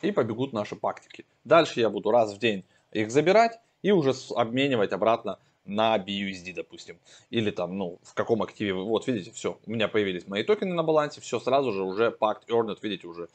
И 0.02 0.12
побегут 0.12 0.52
наши 0.52 0.76
пактики. 0.76 1.26
Дальше 1.44 1.80
я 1.80 1.90
буду 1.90 2.10
раз 2.10 2.34
в 2.34 2.38
день 2.38 2.64
их 2.90 3.10
забирать 3.10 3.58
и 3.82 3.92
уже 3.92 4.12
обменивать 4.34 4.92
обратно 4.92 5.38
на 5.64 5.96
BUSD, 5.98 6.54
допустим. 6.54 6.98
Или 7.30 7.50
там, 7.50 7.76
ну, 7.76 7.98
в 8.02 8.14
каком 8.14 8.42
активе. 8.42 8.74
Вот, 8.74 9.06
видите, 9.06 9.30
все. 9.30 9.58
У 9.66 9.70
меня 9.70 9.88
появились 9.88 10.26
мои 10.26 10.42
токены 10.42 10.74
на 10.74 10.82
балансе. 10.82 11.20
Все 11.20 11.38
сразу 11.38 11.72
же 11.72 11.82
уже 11.82 12.10
пакт 12.10 12.48
earned, 12.50 12.78
видите, 12.82 13.06
уже 13.06 13.28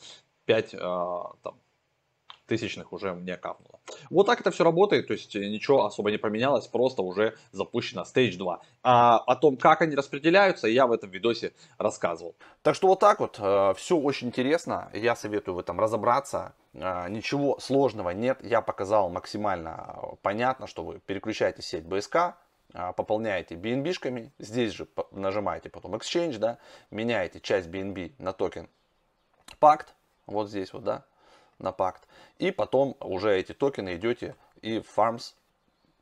5, 0.46 0.76
а, 0.76 1.34
там, 1.44 1.56
тысячных 2.48 2.94
уже 2.94 3.14
мне 3.14 3.38
капнуло. 3.38 3.80
Вот 4.10 4.26
так 4.26 4.42
это 4.42 4.52
все 4.52 4.64
работает, 4.64 5.08
то 5.08 5.14
есть 5.14 5.36
э, 5.36 5.40
ничего 5.40 5.86
особо 5.86 6.12
не 6.12 6.18
поменялось, 6.18 6.68
просто 6.68 7.02
уже 7.02 7.36
запущено 7.52 8.04
Stage 8.04 8.38
2. 8.38 8.62
А 8.84 9.18
о 9.18 9.36
том, 9.36 9.58
как 9.58 9.82
они 9.82 9.96
распределяются, 9.96 10.68
я 10.68 10.88
в 10.88 10.92
этом 10.92 11.10
видосе 11.10 11.54
рассказывал. 11.78 12.36
Так 12.62 12.76
что 12.76 12.88
вот 12.88 13.00
так 13.00 13.20
вот, 13.20 13.38
э, 13.40 13.74
все 13.78 13.98
очень 13.98 14.28
интересно, 14.28 14.90
я 14.94 15.16
советую 15.16 15.56
в 15.56 15.60
этом 15.60 15.80
разобраться. 15.80 16.54
Э, 16.74 17.08
ничего 17.10 17.60
сложного 17.60 18.12
нет, 18.12 18.40
я 18.44 18.62
показал 18.62 19.10
максимально 19.10 20.18
понятно, 20.22 20.68
что 20.68 20.84
вы 20.84 21.00
переключаете 21.00 21.62
сеть 21.62 21.86
БСК, 21.86 22.36
пополняете 22.98 23.56
BNB-шками, 23.56 24.32
здесь 24.38 24.74
же 24.74 24.88
нажимаете 25.12 25.70
потом 25.70 25.96
Exchange, 25.96 26.40
да, 26.40 26.58
меняете 26.92 27.40
часть 27.40 27.70
BNB 27.70 28.14
на 28.18 28.34
токен 28.34 28.68
Пакт, 29.60 29.94
вот 30.26 30.50
здесь 30.50 30.74
вот, 30.74 30.84
да, 30.84 31.06
на 31.60 31.72
пакт. 31.72 32.08
И 32.38 32.52
потом 32.52 32.96
уже 33.00 33.38
эти 33.38 33.54
токены 33.54 33.96
идете 33.96 34.36
и 34.62 34.80
в 34.80 34.98
Farms 34.98 35.34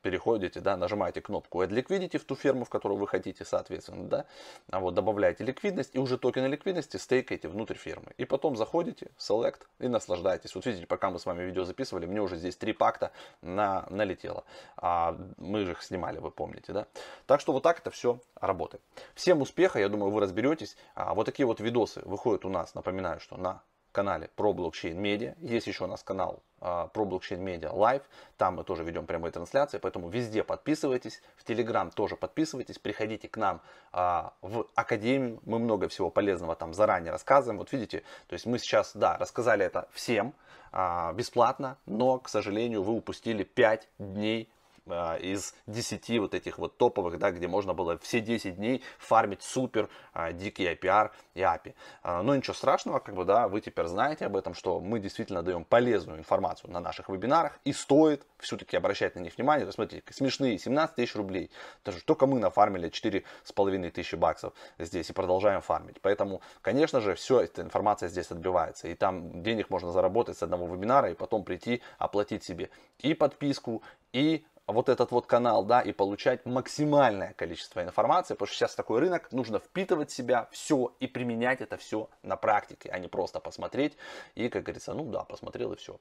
переходите, 0.03 0.59
да, 0.59 0.77
нажимаете 0.77 1.21
кнопку 1.21 1.63
Add 1.63 1.69
Liquidity 1.69 2.19
в 2.19 2.25
ту 2.25 2.35
ферму, 2.35 2.65
в 2.65 2.69
которую 2.69 2.99
вы 2.99 3.07
хотите, 3.07 3.45
соответственно, 3.45 4.07
да, 4.07 4.25
а 4.69 4.79
вот 4.79 4.93
добавляете 4.93 5.43
ликвидность 5.45 5.95
и 5.95 5.99
уже 5.99 6.17
токены 6.17 6.47
ликвидности 6.47 6.97
стейкаете 6.97 7.47
внутрь 7.47 7.75
фермы. 7.75 8.11
И 8.17 8.25
потом 8.25 8.55
заходите, 8.55 9.11
Select 9.17 9.61
и 9.79 9.87
наслаждаетесь. 9.87 10.53
Вот 10.53 10.65
видите, 10.65 10.85
пока 10.85 11.09
мы 11.09 11.19
с 11.19 11.25
вами 11.25 11.43
видео 11.43 11.63
записывали, 11.63 12.05
мне 12.05 12.21
уже 12.21 12.35
здесь 12.35 12.57
три 12.57 12.73
пакта 12.73 13.11
на, 13.41 13.87
налетело. 13.89 14.43
А 14.75 15.17
мы 15.37 15.65
же 15.65 15.71
их 15.71 15.81
снимали, 15.81 16.19
вы 16.19 16.31
помните, 16.31 16.73
да. 16.73 16.87
Так 17.25 17.39
что 17.39 17.53
вот 17.53 17.63
так 17.63 17.79
это 17.79 17.89
все 17.89 18.19
работает. 18.35 18.83
Всем 19.15 19.41
успеха, 19.41 19.79
я 19.79 19.87
думаю, 19.87 20.11
вы 20.11 20.19
разберетесь. 20.19 20.75
А 20.95 21.13
вот 21.13 21.25
такие 21.25 21.45
вот 21.45 21.61
видосы 21.61 22.01
выходят 22.03 22.43
у 22.43 22.49
нас, 22.49 22.75
напоминаю, 22.75 23.21
что 23.21 23.37
на 23.37 23.61
канале 23.93 24.29
про 24.35 24.51
блокчейн 24.51 24.99
медиа. 24.99 25.35
Есть 25.39 25.67
еще 25.67 25.85
у 25.85 25.87
нас 25.87 26.03
канал 26.03 26.43
а, 26.59 26.87
про 26.87 27.05
блокчейн 27.05 27.41
медиа 27.41 27.71
Live. 27.71 28.01
Там 28.37 28.55
мы 28.55 28.65
тоже 28.65 28.83
ведем 28.83 29.05
прямые 29.05 29.31
трансляции, 29.31 29.77
поэтому 29.77 30.09
везде 30.09 30.43
подписывайтесь. 30.43 31.21
В 31.37 31.45
Телеграм 31.45 31.91
тоже 31.91 32.17
подписывайтесь. 32.17 32.79
Приходите 32.79 33.29
к 33.29 33.37
нам 33.37 33.61
а, 33.93 34.33
в 34.41 34.67
академию. 34.75 35.39
Мы 35.45 35.59
много 35.59 35.87
всего 35.87 36.09
полезного 36.09 36.55
там 36.55 36.73
заранее 36.73 37.11
рассказываем. 37.11 37.59
Вот 37.59 37.71
видите, 37.71 38.03
то 38.27 38.33
есть 38.33 38.45
мы 38.45 38.59
сейчас, 38.59 38.91
да, 38.95 39.17
рассказали 39.17 39.65
это 39.65 39.87
всем 39.93 40.33
а, 40.73 41.13
бесплатно, 41.13 41.77
но, 41.85 42.19
к 42.19 42.27
сожалению, 42.27 42.83
вы 42.83 42.93
упустили 42.93 43.43
5 43.43 43.87
дней 43.99 44.49
а, 44.85 45.15
из 45.15 45.53
10 45.67 46.19
вот 46.19 46.33
этих 46.33 46.57
вот 46.57 46.77
топовых, 46.77 47.17
да, 47.17 47.31
где 47.31 47.47
можно 47.47 47.73
было 47.73 47.97
все 47.99 48.19
10 48.19 48.55
дней 48.57 48.83
фармить 48.97 49.41
супер 49.41 49.89
а, 50.13 50.31
дикий 50.33 50.65
IPR 50.65 51.11
и 51.35 51.41
API. 51.41 51.73
А, 52.01 52.21
но 52.21 52.35
ничего 52.35 52.53
страшного, 52.53 52.99
как 52.99 53.15
бы, 53.15 53.23
да, 53.25 53.47
вы 53.47 53.61
теперь 53.61 53.85
знаете 53.85 54.25
об 54.25 54.35
этом, 54.35 54.53
что 54.53 54.79
мы 54.79 54.99
действительно 54.99 55.41
даем 55.41 55.63
полезную 55.63 56.19
информацию 56.19 56.71
на 56.71 56.79
наших 56.79 57.09
вебинарах 57.09 57.59
и 57.63 57.73
стоит 57.73 58.25
все-таки 58.39 58.75
обращать 58.75 59.15
на 59.15 59.19
них 59.19 59.37
внимание. 59.37 59.71
Смотрите, 59.71 60.03
смешные 60.11 60.57
17 60.57 60.95
тысяч 60.95 61.15
рублей, 61.15 61.49
даже 61.85 62.03
только 62.03 62.27
мы 62.27 62.39
нафармили 62.39 62.89
4,5 62.89 63.91
тысячи 63.91 64.15
баксов 64.15 64.53
здесь 64.79 65.09
и 65.09 65.13
продолжаем 65.13 65.61
фармить. 65.61 66.01
Поэтому, 66.01 66.41
конечно 66.61 66.99
же, 66.99 67.15
все 67.15 67.41
эта 67.41 67.61
информация 67.61 68.09
здесь 68.09 68.31
отбивается. 68.31 68.87
И 68.87 68.95
там 68.95 69.43
денег 69.43 69.69
можно 69.69 69.91
заработать 69.91 70.37
с 70.37 70.43
одного 70.43 70.67
вебинара 70.67 71.09
и 71.09 71.13
потом 71.13 71.43
прийти, 71.43 71.81
оплатить 71.97 72.43
себе 72.43 72.69
и 72.99 73.13
подписку, 73.13 73.81
и 74.11 74.45
вот 74.67 74.89
этот 74.89 75.11
вот 75.11 75.25
канал, 75.25 75.65
да, 75.65 75.81
и 75.81 75.91
получать 75.91 76.45
максимальное 76.45 77.33
количество 77.33 77.83
информации, 77.83 78.33
потому 78.33 78.47
что 78.47 78.55
сейчас 78.55 78.75
такой 78.75 78.99
рынок, 78.99 79.31
нужно 79.31 79.59
впитывать 79.59 80.11
в 80.11 80.15
себя 80.15 80.47
все 80.51 80.93
и 80.99 81.07
применять 81.07 81.61
это 81.61 81.77
все 81.77 82.09
на 82.23 82.37
практике, 82.37 82.89
а 82.89 82.99
не 82.99 83.07
просто 83.07 83.39
посмотреть 83.39 83.97
и, 84.35 84.49
как 84.49 84.63
говорится, 84.63 84.93
ну 84.93 85.05
да, 85.05 85.23
посмотрел 85.23 85.73
и 85.73 85.75
все. 85.75 85.99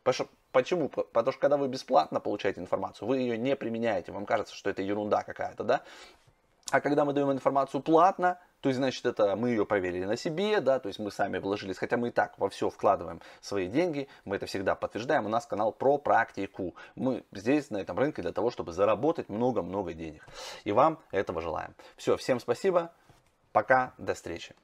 Почему? 0.53 0.89
Потому 0.89 1.33
что 1.33 1.41
когда 1.41 1.57
вы 1.57 1.69
бесплатно 1.69 2.21
получаете 2.21 2.61
информацию, 2.61 3.09
вы 3.09 3.19
ее 3.19 3.37
не 3.37 3.57
применяете, 3.57 4.13
вам 4.13 4.27
кажется, 4.27 4.55
что 4.55 4.71
это 4.71 4.83
ерунда 4.83 5.23
какая-то, 5.23 5.65
да, 5.65 5.83
а 6.71 6.81
когда 6.81 7.05
мы 7.05 7.13
даем 7.13 7.33
информацию 7.33 7.83
платно, 7.83 8.39
то 8.63 8.69
есть, 8.69 8.79
значит, 8.79 9.05
это 9.05 9.35
мы 9.35 9.51
ее 9.51 9.67
проверили 9.67 10.05
на 10.05 10.17
себе, 10.17 10.61
да, 10.61 10.79
то 10.79 10.87
есть 10.87 11.01
мы 11.01 11.11
сами 11.11 11.39
вложились, 11.39 11.77
хотя 11.77 11.97
мы 11.97 12.09
и 12.09 12.11
так 12.13 12.39
во 12.39 12.49
все 12.49 12.71
вкладываем 12.71 13.21
свои 13.41 13.67
деньги, 13.67 14.09
мы 14.25 14.37
это 14.37 14.47
всегда 14.47 14.77
подтверждаем, 14.77 15.27
у 15.27 15.29
нас 15.29 15.47
канал 15.47 15.73
про 15.73 15.99
практику. 15.99 16.77
Мы 16.95 17.25
здесь, 17.33 17.71
на 17.71 17.79
этом 17.79 17.99
рынке, 17.99 18.23
для 18.23 18.33
того, 18.33 18.51
чтобы 18.51 18.73
заработать 18.73 19.29
много-много 19.29 19.95
денег. 19.95 20.25
И 20.63 20.71
вам 20.71 21.01
этого 21.11 21.41
желаем. 21.41 21.75
Все, 21.97 22.17
всем 22.17 22.39
спасибо, 22.39 22.93
пока, 23.53 23.95
до 23.99 24.15
встречи. 24.15 24.55